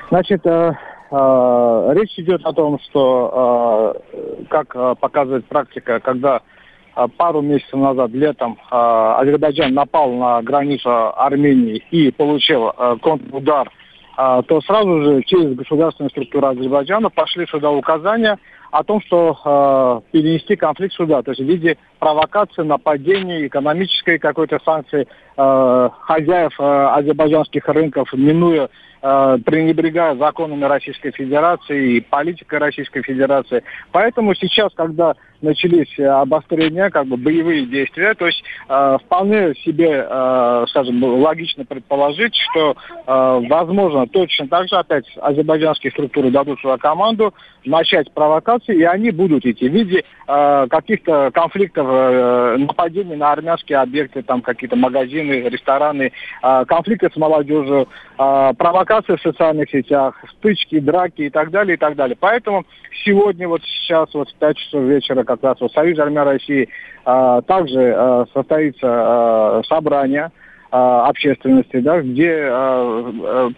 Значит, 0.09 0.45
э, 0.45 0.71
э, 1.11 1.93
речь 1.95 2.17
идет 2.17 2.45
о 2.45 2.53
том, 2.53 2.79
что, 2.79 4.01
э, 4.13 4.43
как 4.49 4.99
показывает 4.99 5.45
практика, 5.47 5.99
когда 5.99 6.41
пару 7.17 7.41
месяцев 7.41 7.73
назад, 7.73 8.11
летом, 8.11 8.57
а, 8.71 9.19
Азербайджан 9.19 9.73
напал 9.73 10.11
на 10.13 10.41
границу 10.41 10.89
Армении 10.89 11.83
и 11.91 12.11
получил 12.11 12.71
а, 12.75 12.97
контрудар, 12.97 13.69
то 14.17 14.61
сразу 14.61 15.01
же 15.01 15.23
через 15.23 15.57
государственную 15.57 16.09
структуру 16.09 16.47
Азербайджана 16.47 17.09
пошли 17.09 17.45
сюда 17.47 17.69
указания 17.69 18.39
о 18.71 18.81
том, 18.81 19.01
что 19.01 20.01
перенести 20.13 20.55
конфликт 20.55 20.93
сюда, 20.93 21.21
то 21.21 21.31
есть 21.31 21.41
в 21.41 21.45
виде 21.45 21.77
провокации, 21.99 22.61
нападений, 22.61 23.47
экономической 23.47 24.17
какой-то 24.17 24.59
санкции 24.63 25.05
хозяев 25.35 26.53
азербайджанских 26.57 27.67
рынков, 27.67 28.13
минуя 28.13 28.63
э, 28.63 28.69
пренебрегая 29.05 30.15
законами 30.15 30.63
Российской 30.65 31.11
Федерации 31.11 31.97
и 31.97 32.01
политикой 32.01 32.59
Российской 32.59 33.03
Федерации. 33.03 33.63
Поэтому 33.91 34.33
сейчас, 34.33 34.73
когда 34.73 35.13
начались 35.45 35.97
э, 35.97 36.05
обострения, 36.05 36.89
как 36.89 37.07
бы 37.07 37.17
боевые 37.17 37.65
действия. 37.65 38.13
То 38.15 38.27
есть 38.27 38.43
э, 38.67 38.97
вполне 39.05 39.53
себе, 39.55 40.05
э, 40.07 40.65
скажем, 40.69 41.01
логично 41.03 41.65
предположить, 41.65 42.35
что, 42.35 42.75
э, 42.87 43.41
возможно, 43.49 44.07
точно 44.07 44.47
так 44.47 44.67
же 44.67 44.75
опять 44.75 45.05
азербайджанские 45.21 45.91
структуры 45.91 46.31
дадут 46.31 46.59
свою 46.59 46.77
команду 46.77 47.33
начать 47.65 48.11
провокации, 48.13 48.75
и 48.75 48.83
они 48.83 49.11
будут 49.11 49.45
идти 49.45 49.69
в 49.69 49.73
виде 49.73 50.03
э, 50.27 50.67
каких-то 50.69 51.31
конфликтов, 51.33 51.87
э, 51.89 52.57
нападений 52.57 53.15
на 53.15 53.31
армянские 53.31 53.79
объекты, 53.79 54.21
там 54.21 54.41
какие-то 54.41 54.75
магазины, 54.75 55.47
рестораны, 55.49 56.11
э, 56.43 56.65
конфликты 56.67 57.09
с 57.11 57.15
молодежью, 57.15 57.87
э, 58.17 58.53
провокации 58.95 59.15
в 59.15 59.21
социальных 59.21 59.69
сетях, 59.69 60.15
стычки, 60.37 60.79
драки 60.79 61.23
и 61.23 61.29
так 61.29 61.51
далее, 61.51 61.75
и 61.75 61.77
так 61.77 61.95
далее. 61.95 62.17
Поэтому 62.19 62.65
сегодня, 63.03 63.47
вот 63.47 63.61
сейчас, 63.63 64.13
вот 64.13 64.29
в 64.29 64.35
5 64.35 64.57
часов 64.57 64.83
вечера, 64.83 65.23
как 65.23 65.43
раз 65.43 65.59
в 65.59 65.69
Союзе 65.69 66.01
армян 66.01 66.27
России 66.27 66.69
а, 67.03 67.41
также 67.41 67.93
а, 67.95 68.25
состоится 68.33 68.87
а, 68.87 69.61
собрание 69.67 70.31
общественности, 70.71 71.77
да, 71.77 72.01
где 72.01 72.51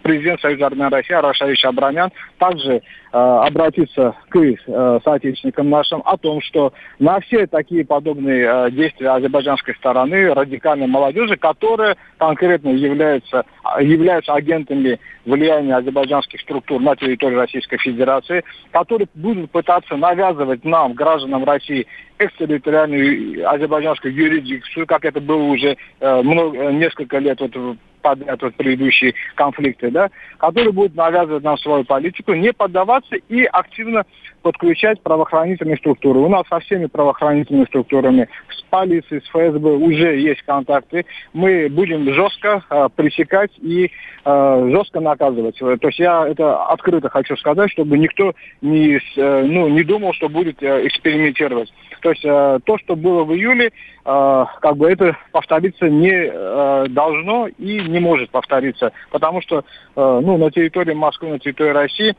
президент 0.02 0.40
Союза 0.40 0.66
армян 0.66 0.92
России 0.92 1.14
Арашевич 1.14 1.64
Абрамян 1.64 2.12
также 2.38 2.80
Э, 3.07 3.07
обратиться 3.16 4.14
к 4.28 4.36
э, 4.38 5.00
соотечественникам 5.02 5.70
нашим 5.70 6.02
о 6.04 6.16
том, 6.16 6.40
что 6.42 6.72
на 6.98 7.20
все 7.20 7.46
такие 7.46 7.84
подобные 7.84 8.46
э, 8.46 8.70
действия 8.70 9.10
азербайджанской 9.10 9.74
стороны, 9.76 10.32
радикальной 10.34 10.86
молодежи, 10.86 11.36
которые 11.36 11.96
конкретно 12.18 12.68
являются, 12.70 13.44
являются 13.80 14.34
агентами 14.34 15.00
влияния 15.24 15.76
азербайджанских 15.76 16.40
структур 16.40 16.80
на 16.80 16.96
территории 16.96 17.36
Российской 17.36 17.78
Федерации, 17.78 18.44
которые 18.72 19.08
будут 19.14 19.50
пытаться 19.50 19.96
навязывать 19.96 20.64
нам, 20.64 20.92
гражданам 20.92 21.44
России, 21.44 21.86
экстерриториальную 22.18 23.48
азербайджанскую 23.48 24.12
юрисдикцию, 24.12 24.86
как 24.86 25.04
это 25.04 25.20
было 25.20 25.42
уже 25.42 25.76
много, 26.00 26.72
несколько 26.72 27.18
лет 27.18 27.40
вот 27.40 27.54
подряд 27.98 28.42
вот 28.42 28.54
предыдущие 28.54 29.14
конфликты, 29.34 29.90
да, 29.90 30.10
которые 30.38 30.72
будут 30.72 30.94
навязывать 30.94 31.44
нам 31.44 31.58
свою 31.58 31.84
политику, 31.84 32.34
не 32.34 32.52
поддаваться 32.52 33.16
и 33.16 33.44
активно 33.44 34.04
подключать 34.42 35.00
правоохранительные 35.02 35.76
структуры. 35.76 36.20
У 36.20 36.28
нас 36.28 36.44
со 36.48 36.60
всеми 36.60 36.86
правоохранительными 36.86 37.66
структурами, 37.66 38.28
с 38.50 38.62
полицией, 38.70 39.22
с 39.22 39.28
ФСБ 39.28 39.76
уже 39.76 40.18
есть 40.18 40.42
контакты. 40.42 41.04
Мы 41.32 41.68
будем 41.68 42.12
жестко 42.12 42.62
э, 42.70 42.88
пресекать 42.94 43.50
и 43.58 43.90
э, 44.24 44.68
жестко 44.72 45.00
наказывать. 45.00 45.58
То 45.58 45.88
есть 45.88 45.98
я 45.98 46.26
это 46.26 46.64
открыто 46.66 47.08
хочу 47.08 47.36
сказать, 47.36 47.70
чтобы 47.70 47.98
никто 47.98 48.34
не, 48.60 48.98
э, 49.16 49.42
ну, 49.44 49.68
не 49.68 49.82
думал, 49.82 50.12
что 50.14 50.28
будет 50.28 50.62
э, 50.62 50.86
экспериментировать. 50.86 51.72
То 52.00 52.10
есть 52.10 52.24
э, 52.24 52.60
то, 52.64 52.78
что 52.78 52.96
было 52.96 53.24
в 53.24 53.34
июле, 53.34 53.72
э, 54.04 54.44
как 54.60 54.76
бы 54.76 54.90
это 54.90 55.16
повториться 55.32 55.88
не 55.88 56.12
э, 56.12 56.86
должно 56.88 57.48
и 57.48 57.80
не 57.88 58.00
может 58.00 58.30
повториться, 58.30 58.92
потому 59.10 59.42
что 59.42 59.58
э, 59.58 59.62
ну, 59.96 60.36
на 60.36 60.50
территории 60.50 60.94
Москвы, 60.94 61.28
на 61.28 61.38
территории 61.38 61.70
России, 61.70 62.14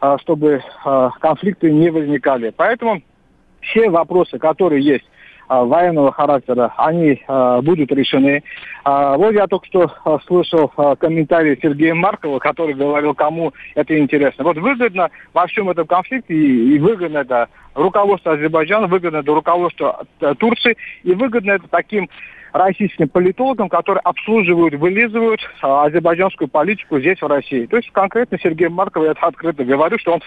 э, 0.00 0.16
чтобы 0.20 0.62
э, 0.84 1.10
конфликты 1.20 1.70
не 1.70 1.90
возникали. 1.90 2.52
Поэтому 2.56 3.02
все 3.60 3.90
вопросы, 3.90 4.38
которые 4.38 4.82
есть 4.82 5.04
военного 5.48 6.12
характера, 6.12 6.74
они 6.76 7.22
а, 7.26 7.62
будут 7.62 7.90
решены. 7.90 8.42
А, 8.84 9.16
вот 9.16 9.32
я 9.32 9.46
только 9.46 9.66
что 9.66 10.20
слышал 10.26 10.68
комментарий 10.98 11.58
Сергея 11.60 11.94
Маркова, 11.94 12.38
который 12.38 12.74
говорил, 12.74 13.14
кому 13.14 13.54
это 13.74 13.98
интересно. 13.98 14.44
Вот 14.44 14.58
выгодно 14.58 15.08
во 15.32 15.46
всем 15.46 15.70
этом 15.70 15.86
конфликте, 15.86 16.34
и 16.34 16.78
выгодно 16.78 17.18
это 17.18 17.48
руководство 17.74 18.32
Азербайджана, 18.32 18.88
выгодно 18.88 19.18
это 19.18 19.32
руководство 19.32 20.06
Турции, 20.38 20.76
и 21.02 21.14
выгодно 21.14 21.52
это 21.52 21.66
таким 21.68 22.08
российским 22.52 23.08
политологам, 23.08 23.68
которые 23.68 24.00
обслуживают, 24.02 24.74
вылизывают 24.74 25.40
а, 25.62 25.86
азербайджанскую 25.86 26.48
политику 26.48 26.98
здесь, 27.00 27.20
в 27.20 27.26
России. 27.26 27.66
То 27.66 27.76
есть 27.76 27.90
конкретно 27.90 28.38
Сергей 28.42 28.68
Марков, 28.68 29.04
я 29.04 29.12
это 29.12 29.26
открыто 29.26 29.64
говорю, 29.64 29.98
что 29.98 30.14
он 30.14 30.22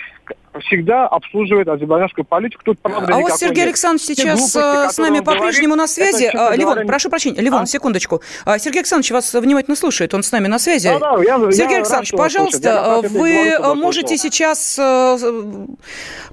всегда 0.59 1.07
обслуживает 1.07 1.67
азербайджанскую 1.67 2.25
политику. 2.25 2.61
Тут, 2.65 2.79
правда, 2.79 3.15
а 3.15 3.19
вот 3.19 3.31
Сергей 3.33 3.57
нет. 3.57 3.67
Александрович 3.67 4.03
сейчас 4.03 4.53
глупости, 4.53 4.93
с 4.93 4.97
нами 4.97 5.19
по-прежнему 5.21 5.75
на 5.75 5.87
связи. 5.87 6.25
Это, 6.25 6.53
Ливон, 6.55 6.73
говоря... 6.73 6.87
прошу 6.87 7.09
прощения. 7.09 7.41
Ливон, 7.41 7.61
а? 7.61 7.65
секундочку. 7.65 8.21
А, 8.45 8.59
Сергей 8.59 8.79
Александрович 8.79 9.11
вас 9.11 9.33
внимательно 9.33 9.75
слушает, 9.75 10.13
он 10.13 10.23
с 10.23 10.31
нами 10.31 10.47
на 10.47 10.59
связи. 10.59 10.89
Да, 10.89 11.15
да, 11.15 11.23
я, 11.23 11.39
Сергей 11.51 11.71
я 11.71 11.77
Александрович, 11.77 12.11
пожалуйста, 12.11 13.01
вы 13.09 13.75
можете 13.75 14.17
сейчас 14.17 14.77
э, 14.77 15.17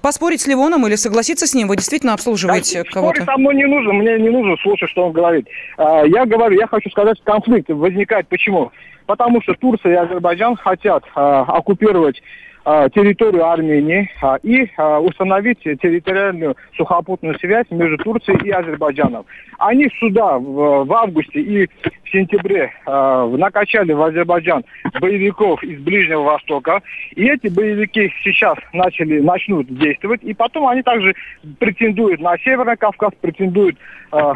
поспорить 0.01 0.41
с 0.41 0.47
Ливоном 0.47 0.87
или 0.87 0.97
согласиться 0.97 1.47
с 1.47 1.55
ним? 1.55 1.69
Вы 1.69 1.77
действительно 1.77 2.15
обслуживаете 2.15 2.83
да, 2.83 2.91
кого-то? 2.91 3.23
Спорить 3.23 3.31
со 3.31 3.39
мной 3.39 3.55
не 3.55 3.67
нужно, 3.67 3.93
мне 3.93 4.19
не 4.19 4.31
нужно 4.31 4.57
слушать, 4.63 4.91
что 4.91 5.07
он 5.07 5.13
говорит. 5.13 5.47
А, 5.79 6.03
я 6.05 6.27
говорю, 6.27 6.59
я 6.59 6.67
хочу 6.67 6.91
сказать, 6.91 7.23
конфликт 7.23 7.71
возникает 7.71 8.27
почему? 8.29 8.73
Потому 9.07 9.41
что 9.41 9.55
Турция 9.55 9.93
и 9.93 9.97
Азербайджан 9.97 10.57
хотят 10.57 11.05
а, 11.15 11.43
оккупировать 11.43 12.21
территорию 12.65 13.47
Армении 13.47 14.11
и 14.43 14.69
установить 15.01 15.61
территориальную 15.63 16.57
сухопутную 16.77 17.39
связь 17.39 17.67
между 17.71 17.97
Турцией 17.99 18.39
и 18.45 18.51
Азербайджаном. 18.51 19.25
Они 19.59 19.89
сюда 19.99 20.39
в, 20.39 20.93
августе 20.93 21.41
и 21.41 21.67
в 21.67 22.11
сентябре 22.11 22.73
накачали 22.87 23.93
в 23.93 24.03
Азербайджан 24.03 24.65
боевиков 25.01 25.63
из 25.63 25.81
Ближнего 25.81 26.23
Востока. 26.23 26.83
И 27.17 27.27
эти 27.27 27.49
боевики 27.49 28.13
сейчас 28.23 28.57
начали, 28.73 29.21
начнут 29.21 29.67
действовать. 29.69 30.23
И 30.23 30.35
потом 30.35 30.69
они 30.69 30.83
также 30.83 31.15
претендуют 31.59 32.21
на 32.21 32.37
Северный 32.39 32.77
Кавказ, 32.77 33.13
претендуют 33.21 33.77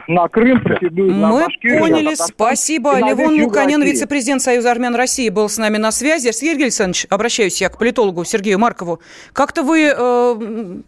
на 0.06 0.28
Крым, 0.28 0.61
претендуют 0.61 1.14
Мы 1.14 1.20
на 1.20 1.30
Башкирию. 1.32 1.80
Мы 1.80 1.88
поняли, 1.88 2.14
спасибо. 2.14 2.98
Левон 2.98 3.40
Луканян, 3.42 3.82
вице-президент 3.82 4.42
Союза 4.42 4.70
армян 4.70 4.94
России, 4.94 5.28
был 5.28 5.48
с 5.48 5.58
нами 5.58 5.76
на 5.76 5.92
связи. 5.92 6.30
Сергей 6.32 6.64
Александрович, 6.64 7.06
обращаюсь 7.08 7.61
я 7.61 7.68
к 7.68 7.78
политологу 7.78 8.21
Сергею 8.24 8.58
Маркову. 8.58 9.00
Как-то 9.32 9.62
вы 9.62 9.92
э, 9.94 10.80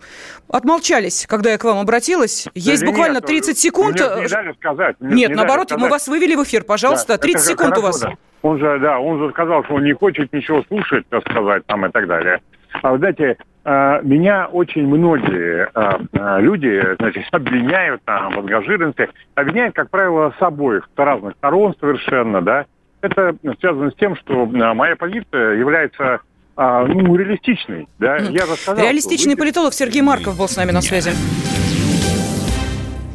отмолчались, 0.49 1.27
когда 1.27 1.53
я 1.53 1.59
к 1.59 1.65
вам 1.65 1.79
обратилась. 1.79 2.49
Есть 2.55 2.83
да 2.83 2.91
буквально 2.91 3.17
нет, 3.17 3.27
30 3.27 3.59
секунд. 3.59 4.01
Мне 4.01 4.23
не 4.23 4.29
дали 4.29 4.53
сказать. 4.53 4.97
Мне 5.01 5.15
нет, 5.15 5.31
не 5.31 5.37
наоборот, 5.37 5.73
мы 5.77 5.89
вас 5.89 6.09
вывели 6.09 6.35
в 6.35 6.43
эфир. 6.45 6.65
Пожалуйста, 6.65 7.15
да, 7.15 7.19
30 7.19 7.45
секунд 7.45 7.79
у 7.79 7.83
вас. 7.83 8.01
Да. 8.01 8.13
Он 8.43 8.59
же, 8.59 8.79
да, 8.79 8.99
он 8.99 9.19
же 9.19 9.31
сказал, 9.31 9.65
что 9.65 9.77
он 9.77 9.85
не 9.85 9.95
хочет 9.95 10.31
ничего 10.33 10.63
слушать, 10.65 11.07
так 11.09 11.23
сказать, 11.31 11.65
там 11.67 11.87
и 11.87 11.91
так 11.91 12.07
далее. 12.07 12.41
А 12.83 12.93
вы 12.93 12.99
знаете, 12.99 13.39
э, 13.65 14.01
меня 14.03 14.49
очень 14.53 14.87
многие 14.87 15.69
э, 15.75 15.99
э, 16.13 16.41
люди 16.41 16.83
значит, 16.99 17.25
обвиняют 17.33 18.03
там, 18.05 18.35
в 18.35 18.39
ангажированности, 18.41 19.09
обвиняют, 19.35 19.75
как 19.75 19.91
правило, 19.91 20.35
с 20.39 20.43
обоих, 20.43 20.87
с 20.95 20.99
разных 20.99 21.35
сторон 21.37 21.75
совершенно, 21.81 22.43
да. 22.43 22.67
Это 23.01 23.37
связано 23.61 23.91
с 23.91 23.95
тем, 23.95 24.17
что 24.17 24.47
моя 24.47 24.97
позиция 24.97 25.55
является 25.55 26.21
а, 26.57 26.85
ну, 26.87 27.17
реалистичный. 27.17 27.89
Да? 27.99 28.17
Я 28.17 28.47
сказал, 28.47 28.85
Реалистичный 28.85 29.37
политолог 29.37 29.75
Сергей 29.75 30.03
Марков 30.03 30.37
был 30.37 30.49
с 30.49 30.57
нами 30.57 30.71
на 30.71 30.83
связи. 30.83 31.13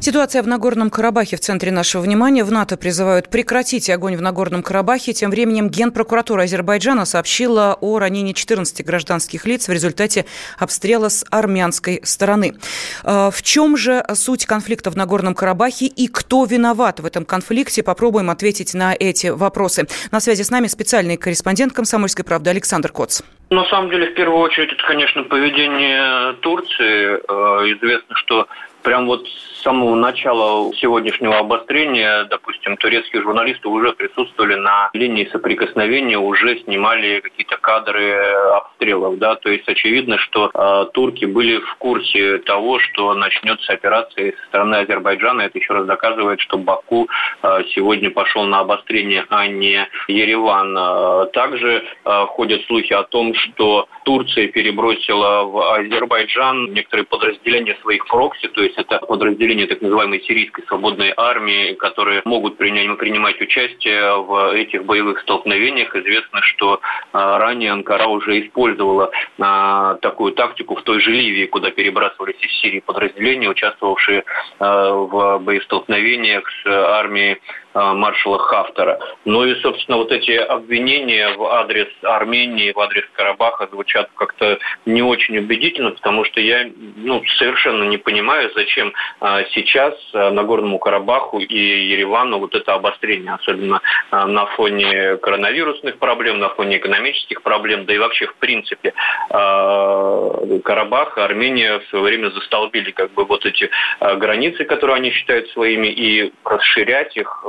Ситуация 0.01 0.41
в 0.41 0.47
Нагорном 0.47 0.89
Карабахе 0.89 1.35
в 1.35 1.41
центре 1.41 1.71
нашего 1.71 2.01
внимания. 2.01 2.45
В 2.45 2.51
НАТО 2.53 2.77
призывают 2.77 3.29
прекратить 3.29 3.89
огонь 3.89 4.15
в 4.15 4.21
Нагорном 4.21 4.63
Карабахе. 4.63 5.11
Тем 5.11 5.29
временем 5.29 5.69
Генпрокуратура 5.69 6.43
Азербайджана 6.43 7.03
сообщила 7.03 7.77
о 7.81 7.99
ранении 7.99 8.31
14 8.31 8.85
гражданских 8.85 9.45
лиц 9.45 9.67
в 9.67 9.73
результате 9.73 10.25
обстрела 10.57 11.09
с 11.09 11.25
армянской 11.29 11.99
стороны. 12.03 12.55
А, 13.03 13.29
в 13.29 13.43
чем 13.43 13.75
же 13.75 14.01
суть 14.13 14.45
конфликта 14.45 14.89
в 14.89 14.95
Нагорном 14.95 15.35
Карабахе 15.35 15.87
и 15.87 16.07
кто 16.07 16.45
виноват 16.45 17.01
в 17.01 17.05
этом 17.05 17.25
конфликте? 17.25 17.83
Попробуем 17.83 18.29
ответить 18.29 18.73
на 18.73 18.95
эти 18.97 19.27
вопросы. 19.27 19.85
На 20.11 20.21
связи 20.21 20.43
с 20.43 20.49
нами 20.49 20.67
специальный 20.67 21.17
корреспондент 21.17 21.73
«Комсомольской 21.73 22.23
правды» 22.23 22.49
Александр 22.49 22.93
Коц. 22.93 23.21
На 23.49 23.65
самом 23.65 23.89
деле, 23.89 24.11
в 24.11 24.13
первую 24.13 24.39
очередь, 24.39 24.71
это, 24.71 24.83
конечно, 24.87 25.23
поведение 25.23 26.33
Турции. 26.41 27.17
Э, 27.17 27.73
известно, 27.73 28.15
что 28.15 28.47
прям 28.83 29.07
вот 29.07 29.25
с 29.59 29.63
самого 29.63 29.95
начала 29.95 30.73
сегодняшнего 30.75 31.37
обострения, 31.37 32.23
допустим, 32.25 32.77
турецкие 32.77 33.21
журналисты 33.21 33.67
уже 33.67 33.91
присутствовали 33.91 34.55
на 34.55 34.89
линии 34.93 35.27
соприкосновения, 35.31 36.17
уже 36.17 36.59
снимали 36.59 37.19
какие-то 37.19 37.57
кадры 37.57 38.15
обстрелов, 38.55 39.17
да, 39.17 39.35
то 39.35 39.49
есть 39.49 39.67
очевидно, 39.67 40.17
что 40.17 40.49
э, 40.53 40.85
турки 40.93 41.25
были 41.25 41.59
в 41.59 41.75
курсе 41.75 42.37
того, 42.39 42.79
что 42.79 43.13
начнется 43.13 43.73
операция 43.73 44.31
со 44.31 44.45
стороны 44.47 44.75
Азербайджана. 44.75 45.41
Это 45.41 45.57
еще 45.57 45.73
раз 45.73 45.85
доказывает, 45.85 46.39
что 46.39 46.57
Баку 46.57 47.09
э, 47.43 47.63
сегодня 47.75 48.11
пошел 48.11 48.45
на 48.45 48.59
обострение, 48.59 49.25
а 49.29 49.45
не 49.47 49.87
Ереван. 50.07 51.29
Также 51.33 51.83
э, 52.05 52.25
ходят 52.27 52.61
слухи 52.67 52.93
о 52.93 53.03
том, 53.03 53.33
что 53.35 53.89
Турция 54.05 54.47
перебросила 54.47 55.43
в 55.43 55.75
Азербайджан 55.75 56.73
некоторые 56.73 57.05
подразделения 57.05 57.77
своих 57.81 58.07
прокси, 58.07 58.47
то 58.47 58.63
есть 58.63 58.77
это 58.77 58.99
подразделения 58.99 59.48
так 59.67 59.81
называемой 59.81 60.21
сирийской 60.21 60.63
свободной 60.67 61.13
армии, 61.15 61.73
которые 61.73 62.21
могут 62.25 62.57
принять, 62.57 62.97
принимать 62.97 63.39
участие 63.41 64.21
в 64.21 64.53
этих 64.53 64.85
боевых 64.85 65.19
столкновениях. 65.21 65.95
Известно, 65.95 66.41
что 66.41 66.81
а, 67.13 67.37
ранее 67.39 67.71
Анкара 67.71 68.07
уже 68.07 68.45
использовала 68.45 69.11
а, 69.39 69.95
такую 69.95 70.33
тактику 70.33 70.75
в 70.75 70.83
той 70.83 70.99
же 71.01 71.11
Ливии, 71.11 71.45
куда 71.45 71.71
перебрасывались 71.71 72.39
из 72.41 72.51
Сирии 72.61 72.79
подразделения, 72.79 73.49
участвовавшие 73.49 74.23
а, 74.59 74.93
в 74.93 75.39
боестолкновениях 75.39 76.43
с 76.63 76.67
армией 76.67 77.37
маршала 77.73 78.39
Хафтера. 78.39 78.99
Ну 79.25 79.45
и, 79.45 79.55
собственно, 79.61 79.97
вот 79.97 80.11
эти 80.11 80.31
обвинения 80.31 81.35
в 81.35 81.43
адрес 81.45 81.87
Армении, 82.03 82.71
в 82.71 82.79
адрес 82.79 83.05
Карабаха 83.13 83.67
звучат 83.71 84.09
как-то 84.15 84.57
не 84.85 85.01
очень 85.01 85.37
убедительно, 85.37 85.91
потому 85.91 86.25
что 86.25 86.41
я 86.41 86.69
ну, 86.95 87.23
совершенно 87.37 87.83
не 87.83 87.97
понимаю, 87.97 88.51
зачем 88.55 88.93
э, 89.21 89.45
сейчас 89.51 89.93
э, 90.13 90.29
Нагорному 90.31 90.79
Карабаху 90.79 91.39
и 91.39 91.57
Еревану 91.57 92.39
вот 92.39 92.55
это 92.55 92.73
обострение, 92.73 93.33
особенно 93.33 93.81
на 94.11 94.45
фоне 94.47 95.17
коронавирусных 95.17 95.97
проблем, 95.97 96.39
на 96.39 96.49
фоне 96.49 96.77
экономических 96.77 97.41
проблем, 97.41 97.85
да 97.85 97.93
и 97.93 97.97
вообще 97.97 98.27
в 98.27 98.35
принципе 98.35 98.93
Карабах, 99.29 101.17
Армения 101.17 101.79
в 101.79 101.85
свое 101.89 102.05
время 102.05 102.29
застолбили 102.29 102.91
как 102.91 103.11
бы 103.13 103.25
вот 103.25 103.45
эти 103.45 103.69
границы, 103.99 104.65
которые 104.65 104.97
они 104.97 105.11
считают 105.11 105.49
своими, 105.49 105.87
и 105.87 106.33
расширять 106.43 107.15
их 107.17 107.43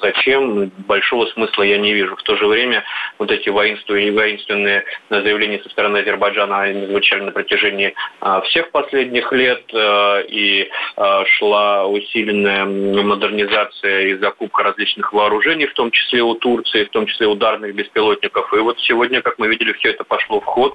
зачем, 0.00 0.70
большого 0.86 1.26
смысла 1.26 1.62
я 1.62 1.78
не 1.78 1.92
вижу. 1.92 2.16
В 2.16 2.22
то 2.22 2.36
же 2.36 2.46
время 2.46 2.84
вот 3.18 3.30
эти 3.30 3.48
воинственные, 3.48 4.12
воинственные 4.12 4.84
заявления 5.10 5.60
со 5.62 5.68
стороны 5.70 5.98
Азербайджана 5.98 6.62
они 6.62 6.86
звучали 6.86 7.22
на 7.22 7.32
протяжении 7.32 7.94
э, 8.20 8.40
всех 8.46 8.70
последних 8.70 9.32
лет, 9.32 9.62
э, 9.72 10.24
и 10.28 10.70
шла 11.26 11.86
усиленная 11.86 12.64
модернизация 12.64 14.08
и 14.08 14.14
закупка 14.14 14.62
различных 14.62 15.12
вооружений, 15.12 15.66
в 15.66 15.74
том 15.74 15.90
числе 15.90 16.22
у 16.22 16.34
Турции, 16.34 16.84
в 16.84 16.90
том 16.90 17.06
числе 17.06 17.26
ударных 17.26 17.74
беспилотников. 17.74 18.52
И 18.54 18.58
вот 18.58 18.78
сегодня, 18.80 19.22
как 19.22 19.38
мы 19.38 19.48
видели, 19.48 19.72
все 19.74 19.90
это 19.90 20.04
пошло 20.04 20.40
в 20.40 20.44
ход. 20.44 20.74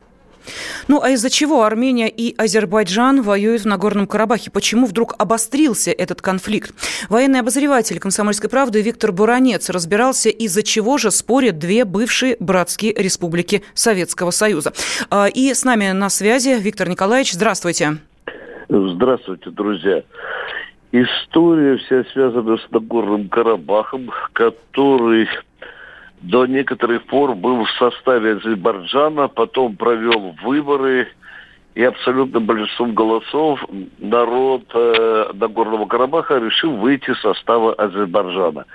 Ну 0.87 1.01
а 1.01 1.11
из-за 1.11 1.29
чего 1.29 1.63
Армения 1.63 2.09
и 2.09 2.35
Азербайджан 2.37 3.21
воюют 3.21 3.63
в 3.63 3.65
Нагорном 3.65 4.07
Карабахе? 4.07 4.51
Почему 4.51 4.85
вдруг 4.85 5.15
обострился 5.17 5.91
этот 5.91 6.21
конфликт? 6.21 6.73
Военный 7.09 7.39
обозреватель 7.39 7.99
«Комсомольской 7.99 8.49
правды» 8.49 8.81
Виктор 8.81 9.11
Буранец 9.11 9.69
разбирался, 9.69 10.29
из-за 10.29 10.63
чего 10.63 10.97
же 10.97 11.11
спорят 11.11 11.59
две 11.59 11.85
бывшие 11.85 12.37
братские 12.39 12.93
республики 12.93 13.63
Советского 13.73 14.31
Союза. 14.31 14.73
А, 15.09 15.27
и 15.27 15.53
с 15.53 15.63
нами 15.63 15.91
на 15.91 16.09
связи 16.09 16.57
Виктор 16.59 16.89
Николаевич. 16.89 17.33
Здравствуйте. 17.33 17.97
Здравствуйте, 18.69 19.49
друзья. 19.49 20.03
История 20.91 21.77
вся 21.77 22.03
связана 22.13 22.57
с 22.57 22.71
Нагорным 22.71 23.27
Карабахом, 23.29 24.09
который 24.33 25.27
до 26.21 26.45
некоторых 26.45 27.03
пор 27.05 27.35
был 27.35 27.65
в 27.65 27.71
составе 27.71 28.33
Азербайджана, 28.33 29.27
потом 29.27 29.75
провел 29.75 30.35
выборы, 30.43 31.07
и 31.75 31.83
абсолютно 31.83 32.39
большинством 32.39 32.95
голосов 32.95 33.63
народ 33.99 34.63
э, 34.73 35.29
Нагорного 35.33 35.85
Карабаха 35.85 36.39
решил 36.39 36.75
выйти 36.75 37.11
из 37.11 37.19
состава 37.19 37.73
Азербайджана. 37.75 38.65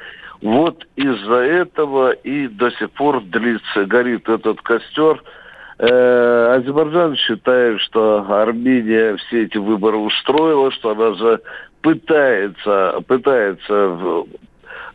Вот 0.40 0.86
из-за 0.94 1.34
этого 1.34 2.12
и 2.12 2.46
до 2.46 2.70
сих 2.70 2.92
пор 2.92 3.22
длится, 3.24 3.86
горит 3.86 4.28
этот 4.28 4.62
костер. 4.62 5.20
Э, 5.78 6.54
Азербайджан 6.58 7.16
считает, 7.16 7.80
что 7.80 8.24
Армения 8.28 9.16
все 9.16 9.46
эти 9.46 9.58
выборы 9.58 9.96
устроила, 9.96 10.70
что 10.70 10.90
она 10.90 11.14
же 11.14 11.40
пытается, 11.80 13.00
пытается 13.08 14.24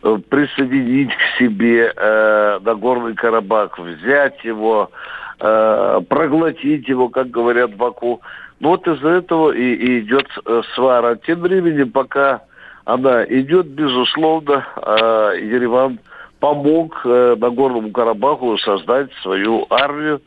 присоединить 0.01 1.11
к 1.15 1.37
себе 1.39 1.91
э, 1.95 2.59
Нагорный 2.63 3.15
Карабах, 3.15 3.77
взять 3.79 4.43
его, 4.43 4.91
э, 5.39 6.01
проглотить 6.07 6.87
его, 6.87 7.09
как 7.09 7.29
говорят 7.29 7.71
в 7.71 7.77
Баку. 7.77 8.21
Ну 8.59 8.69
вот 8.69 8.87
из-за 8.87 9.09
этого 9.09 9.51
и, 9.51 9.73
и 9.73 9.99
идет 9.99 10.27
э, 10.45 10.61
свара. 10.75 11.15
Тем 11.15 11.41
временем, 11.41 11.91
пока 11.91 12.41
она 12.85 13.23
идет, 13.25 13.67
безусловно, 13.67 14.65
э, 14.75 15.39
Ереван 15.41 15.99
помог 16.39 17.01
э, 17.03 17.35
Нагорному 17.37 17.91
Карабаху 17.91 18.57
создать 18.59 19.11
свою 19.21 19.65
армию, 19.69 20.21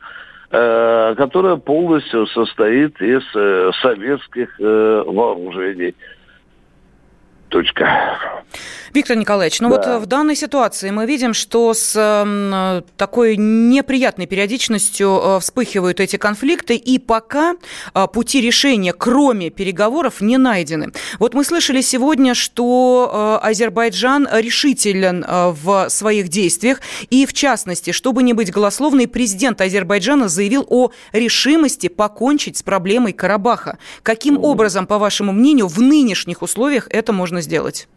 э, 0.51 1.15
которая 1.17 1.55
полностью 1.55 2.27
состоит 2.27 3.01
из 3.01 3.23
э, 3.35 3.71
советских 3.81 4.59
э, 4.59 5.03
вооружений. 5.05 5.95
Точка. 7.51 8.17
Виктор 8.93 9.15
Николаевич, 9.15 9.61
ну 9.61 9.69
да. 9.69 9.75
вот 9.75 9.87
э, 9.87 9.97
в 9.99 10.05
данной 10.05 10.35
ситуации 10.35 10.89
мы 10.89 11.05
видим, 11.05 11.33
что 11.33 11.73
с 11.73 11.93
э, 11.95 12.81
такой 12.97 13.37
неприятной 13.37 14.25
периодичностью 14.25 15.19
э, 15.23 15.39
вспыхивают 15.39 16.01
эти 16.01 16.17
конфликты, 16.17 16.75
и 16.75 16.99
пока 16.99 17.55
э, 17.93 18.07
пути 18.11 18.41
решения, 18.41 18.91
кроме 18.91 19.49
переговоров, 19.49 20.19
не 20.19 20.37
найдены. 20.37 20.91
Вот 21.19 21.33
мы 21.33 21.45
слышали 21.45 21.79
сегодня, 21.81 22.33
что 22.35 23.39
Азербайджан 23.41 24.27
решителен 24.31 25.25
в 25.27 25.89
своих 25.89 26.27
действиях, 26.27 26.81
и 27.09 27.25
в 27.25 27.33
частности, 27.33 27.91
чтобы 27.91 28.23
не 28.23 28.33
быть 28.33 28.51
голословной, 28.51 29.07
президент 29.07 29.61
Азербайджана 29.61 30.27
заявил 30.27 30.65
о 30.69 30.91
решимости 31.13 31.87
покончить 31.87 32.57
с 32.57 32.63
проблемой 32.63 33.13
Карабаха. 33.13 33.77
Каким 34.03 34.37
образом, 34.43 34.85
по 34.85 34.97
вашему 34.97 35.31
мнению, 35.31 35.67
в 35.67 35.79
нынешних 35.81 36.41
условиях 36.41 36.87
это 36.89 37.13
можно 37.13 37.40
сделать? 37.41 37.87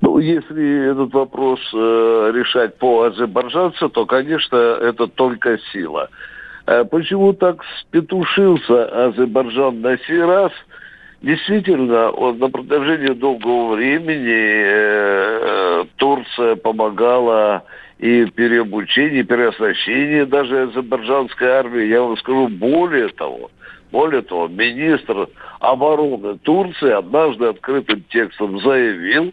Ну, 0.00 0.18
если 0.18 0.90
этот 0.90 1.12
вопрос 1.12 1.60
э, 1.72 2.32
решать 2.34 2.78
по 2.78 3.04
азербайджанцу, 3.04 3.88
то, 3.88 4.06
конечно, 4.06 4.56
это 4.56 5.06
только 5.06 5.58
сила. 5.72 6.08
Э, 6.66 6.84
почему 6.84 7.32
так 7.32 7.62
спетушился 7.80 9.06
Азербайджан 9.06 9.80
на 9.80 9.98
сей 9.98 10.22
раз? 10.22 10.52
Действительно, 11.22 12.10
он 12.10 12.38
на 12.38 12.48
протяжении 12.48 13.12
долгого 13.12 13.74
времени 13.74 14.62
э, 14.64 15.84
Турция 15.96 16.56
помогала 16.56 17.64
и 17.98 18.24
в 18.24 18.32
переобучении, 18.32 19.22
переоснащении 19.22 20.22
даже 20.22 20.62
азербайджанской 20.62 21.48
армии. 21.48 21.84
Я 21.84 22.02
вам 22.02 22.16
скажу 22.16 22.48
более 22.48 23.08
того, 23.08 23.50
более 23.90 24.22
того, 24.22 24.48
министр 24.48 25.28
обороны 25.58 26.38
Турции 26.38 26.90
однажды 26.90 27.46
открытым 27.46 28.04
текстом 28.10 28.60
заявил, 28.60 29.32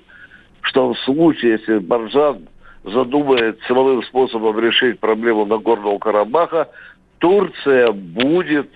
что 0.61 0.93
в 0.93 0.99
случае, 0.99 1.53
если 1.53 1.77
Баржан 1.79 2.47
задумает 2.83 3.59
силовым 3.67 4.03
способом 4.03 4.59
решить 4.59 4.99
проблему 4.99 5.45
Нагорного 5.45 5.97
Карабаха, 5.99 6.69
Турция 7.19 7.91
будет 7.91 8.69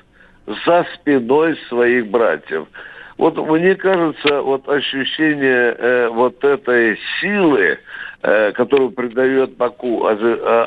за 0.65 0.85
спиной 0.95 1.57
своих 1.69 2.07
братьев. 2.07 2.67
Вот 3.17 3.37
мне 3.37 3.75
кажется, 3.75 4.41
вот 4.41 4.67
ощущение 4.67 5.75
э, 5.77 6.07
вот 6.09 6.43
этой 6.43 6.97
силы 7.19 7.77
э, 8.23 8.51
которую 8.53 8.91
придает 8.91 9.57
Баку 9.57 10.05
а, 10.05 10.13
а, 10.13 10.65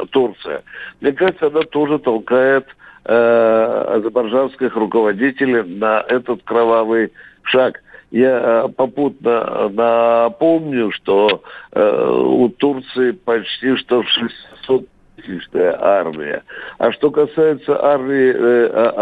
а, 0.00 0.06
Турция, 0.06 0.62
мне 1.00 1.12
кажется, 1.12 1.48
она 1.48 1.62
тоже 1.62 1.98
толкает 1.98 2.66
азербайджанских 3.08 4.76
руководителей 4.76 5.62
на 5.62 6.00
этот 6.00 6.42
кровавый 6.44 7.12
шаг. 7.42 7.82
Я 8.10 8.68
попутно 8.76 9.68
напомню, 9.70 10.90
что 10.92 11.42
у 11.74 12.48
Турции 12.50 13.12
почти 13.12 13.76
что 13.76 14.02
600 14.02 14.86
тысячная 15.16 15.76
армия. 15.80 16.42
А 16.78 16.92
что 16.92 17.10
касается 17.10 17.82
армии 17.82 18.30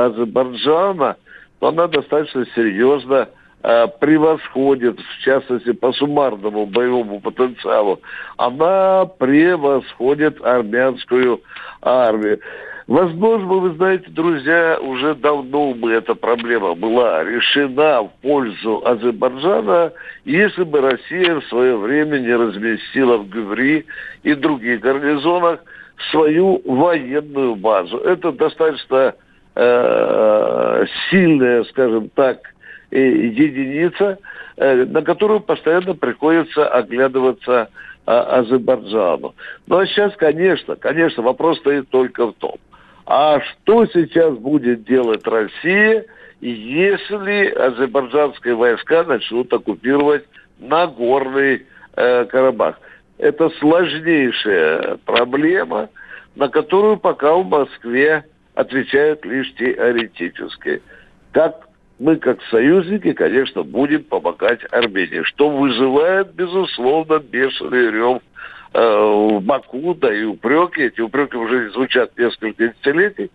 Азербайджана, 0.06 1.16
то 1.58 1.68
она 1.68 1.86
достаточно 1.86 2.44
серьезно 2.54 3.28
э, 3.62 3.86
превосходит, 4.00 4.98
в 5.00 5.24
частности, 5.24 5.72
по 5.72 5.92
суммарному 5.92 6.66
боевому 6.66 7.20
потенциалу, 7.20 8.00
она 8.36 9.06
превосходит 9.06 10.42
армянскую 10.44 11.40
армию. 11.82 12.40
Возможно, 12.86 13.54
вы 13.54 13.74
знаете, 13.74 14.08
друзья, 14.10 14.78
уже 14.80 15.16
давно 15.16 15.74
бы 15.74 15.92
эта 15.92 16.14
проблема 16.14 16.74
была 16.74 17.24
решена 17.24 18.02
в 18.02 18.12
пользу 18.22 18.80
Азербайджана, 18.86 19.92
если 20.24 20.62
бы 20.62 20.80
Россия 20.80 21.40
в 21.40 21.44
свое 21.46 21.76
время 21.76 22.18
не 22.18 22.32
разместила 22.32 23.16
в 23.16 23.28
Гюври 23.28 23.86
и 24.22 24.34
других 24.34 24.80
гарнизонах 24.80 25.60
свою 26.12 26.62
военную 26.64 27.56
базу. 27.56 27.98
Это 27.98 28.30
достаточно 28.30 29.14
Э, 29.58 30.84
сильная, 31.08 31.64
скажем 31.64 32.10
так, 32.10 32.40
единица, 32.90 34.18
э, 34.58 34.84
на 34.84 35.00
которую 35.00 35.40
постоянно 35.40 35.94
приходится 35.94 36.68
оглядываться 36.68 37.70
а, 38.04 38.40
Азербайджану. 38.40 39.34
Ну 39.66 39.78
а 39.78 39.86
сейчас, 39.86 40.14
конечно, 40.16 40.76
конечно, 40.76 41.22
вопрос 41.22 41.58
стоит 41.58 41.88
только 41.88 42.26
в 42.26 42.34
том, 42.34 42.56
а 43.06 43.40
что 43.40 43.86
сейчас 43.86 44.36
будет 44.36 44.84
делать 44.84 45.24
Россия, 45.26 46.04
если 46.40 47.46
азербайджанские 47.50 48.56
войска 48.56 49.04
начнут 49.04 49.52
оккупировать 49.52 50.24
Нагорный 50.58 51.66
э, 51.94 52.24
Карабах? 52.24 52.80
Это 53.18 53.48
сложнейшая 53.60 54.98
проблема, 55.04 55.88
на 56.34 56.48
которую 56.48 56.98
пока 56.98 57.34
в 57.34 57.46
Москве 57.46 58.24
отвечают 58.54 59.24
лишь 59.24 59.54
теоретически. 59.54 60.82
Как 61.30 61.68
мы, 61.98 62.16
как 62.16 62.42
союзники, 62.50 63.12
конечно, 63.12 63.62
будем 63.62 64.02
помогать 64.02 64.60
Армении, 64.72 65.22
что 65.22 65.48
вызывает, 65.48 66.34
безусловно, 66.34 67.20
бешеный 67.20 67.90
рев 67.90 68.20
в 68.72 69.40
Баку, 69.40 69.94
да 69.94 70.14
и 70.14 70.24
упреки. 70.24 70.82
Эти 70.82 71.00
упреки 71.00 71.36
уже 71.36 71.70
звучат 71.70 72.16
несколько 72.18 72.68
десятилетий. 72.68 73.30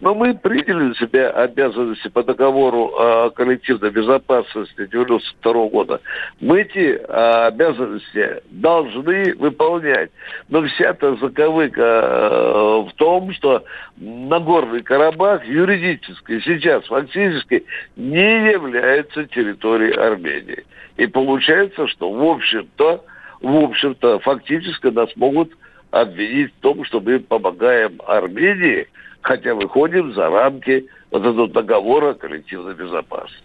Но 0.00 0.14
мы 0.14 0.34
приняли 0.34 0.84
на 0.84 0.94
себя 0.94 1.28
обязанности 1.30 2.08
по 2.08 2.22
договору 2.22 2.86
о 2.86 3.30
коллективной 3.30 3.90
безопасности 3.90 4.82
1992 4.82 5.68
года. 5.68 6.00
Мы 6.40 6.62
эти 6.62 6.98
а, 7.06 7.48
обязанности 7.48 8.42
должны 8.50 9.34
выполнять. 9.34 10.10
Но 10.48 10.62
вся-то 10.62 11.16
заковыка 11.16 11.82
э, 11.82 12.88
в 12.88 12.92
том, 12.96 13.32
что 13.34 13.64
Нагорный 13.98 14.82
Карабах 14.82 15.44
юридически 15.44 16.40
сейчас 16.40 16.86
фактически 16.86 17.66
не 17.96 18.50
является 18.52 19.26
территорией 19.26 19.92
Армении. 19.92 20.64
И 20.96 21.06
получается, 21.06 21.86
что 21.88 22.10
в 22.10 22.24
общем-то, 22.24 23.04
в 23.40 23.56
общем-то, 23.64 24.18
фактически 24.20 24.88
нас 24.88 25.10
могут 25.16 25.52
обвинить 25.90 26.52
в 26.54 26.60
том, 26.60 26.84
что 26.84 27.00
мы 27.00 27.20
помогаем 27.20 28.00
Армении– 28.06 28.86
хотя 29.22 29.54
выходим 29.54 30.12
за 30.14 30.28
рамки 30.28 30.86
вот 31.10 31.22
этого 31.22 31.48
договора 31.48 32.14
коллективной 32.14 32.74
безопасности. 32.74 33.44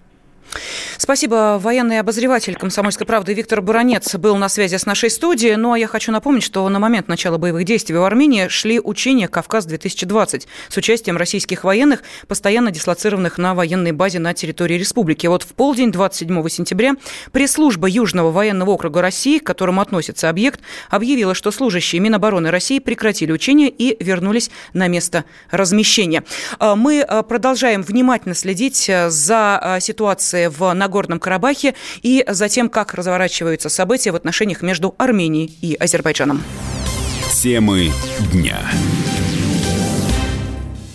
Спасибо. 0.98 1.60
Военный 1.62 2.00
обозреватель 2.00 2.56
«Комсомольской 2.56 3.06
правды» 3.06 3.34
Виктор 3.34 3.62
Буранец 3.62 4.16
был 4.16 4.38
на 4.38 4.50
связи 4.50 4.78
с 4.78 4.86
нашей 4.86 5.10
студией. 5.10 5.56
Ну, 5.56 5.74
а 5.74 5.80
я 5.80 5.88
хочу 5.88 6.12
напомнить, 6.12 6.44
что 6.44 6.68
на 6.70 6.80
момент 6.80 7.08
начала 7.08 7.38
боевых 7.38 7.66
действий 7.66 7.96
в 7.96 8.04
Армении 8.04 8.48
шли 8.48 8.80
учения 8.80 9.28
«Кавказ-2020» 9.28 10.46
с 10.70 10.78
участием 10.78 11.18
российских 11.18 11.64
военных, 11.64 12.04
постоянно 12.28 12.72
дислоцированных 12.72 13.38
на 13.38 13.54
военной 13.54 13.92
базе 13.92 14.20
на 14.20 14.34
территории 14.34 14.76
республики. 14.76 15.28
Вот 15.28 15.44
в 15.44 15.54
полдень 15.54 15.92
27 15.92 16.48
сентября 16.50 16.94
пресс-служба 17.32 17.88
Южного 17.88 18.32
военного 18.32 18.72
округа 18.72 19.02
России, 19.02 19.40
к 19.40 19.44
которому 19.46 19.82
относится 19.82 20.30
объект, 20.30 20.62
объявила, 20.90 21.34
что 21.36 21.52
служащие 21.52 22.00
Минобороны 22.00 22.52
России 22.52 22.80
прекратили 22.80 23.32
учения 23.32 23.70
и 23.70 24.02
вернулись 24.04 24.50
на 24.74 24.88
место 24.88 25.26
размещения. 25.52 26.24
А, 26.60 26.76
мы 26.76 27.02
а, 27.02 27.24
продолжаем 27.24 27.82
внимательно 27.82 28.36
следить 28.36 28.90
а, 28.90 29.10
за 29.10 29.78
ситуацией 29.82 30.35
в 30.50 30.74
Нагорном 30.74 31.20
Карабахе 31.20 31.74
и 32.02 32.24
затем, 32.28 32.70
как 32.70 32.94
разворачиваются 32.94 33.70
события 33.70 34.12
в 34.12 34.16
отношениях 34.16 34.62
между 34.62 34.96
Арменией 34.98 35.56
и 35.62 35.76
Азербайджаном. 35.76 36.44
Темы 37.32 37.92
дня. 38.32 38.60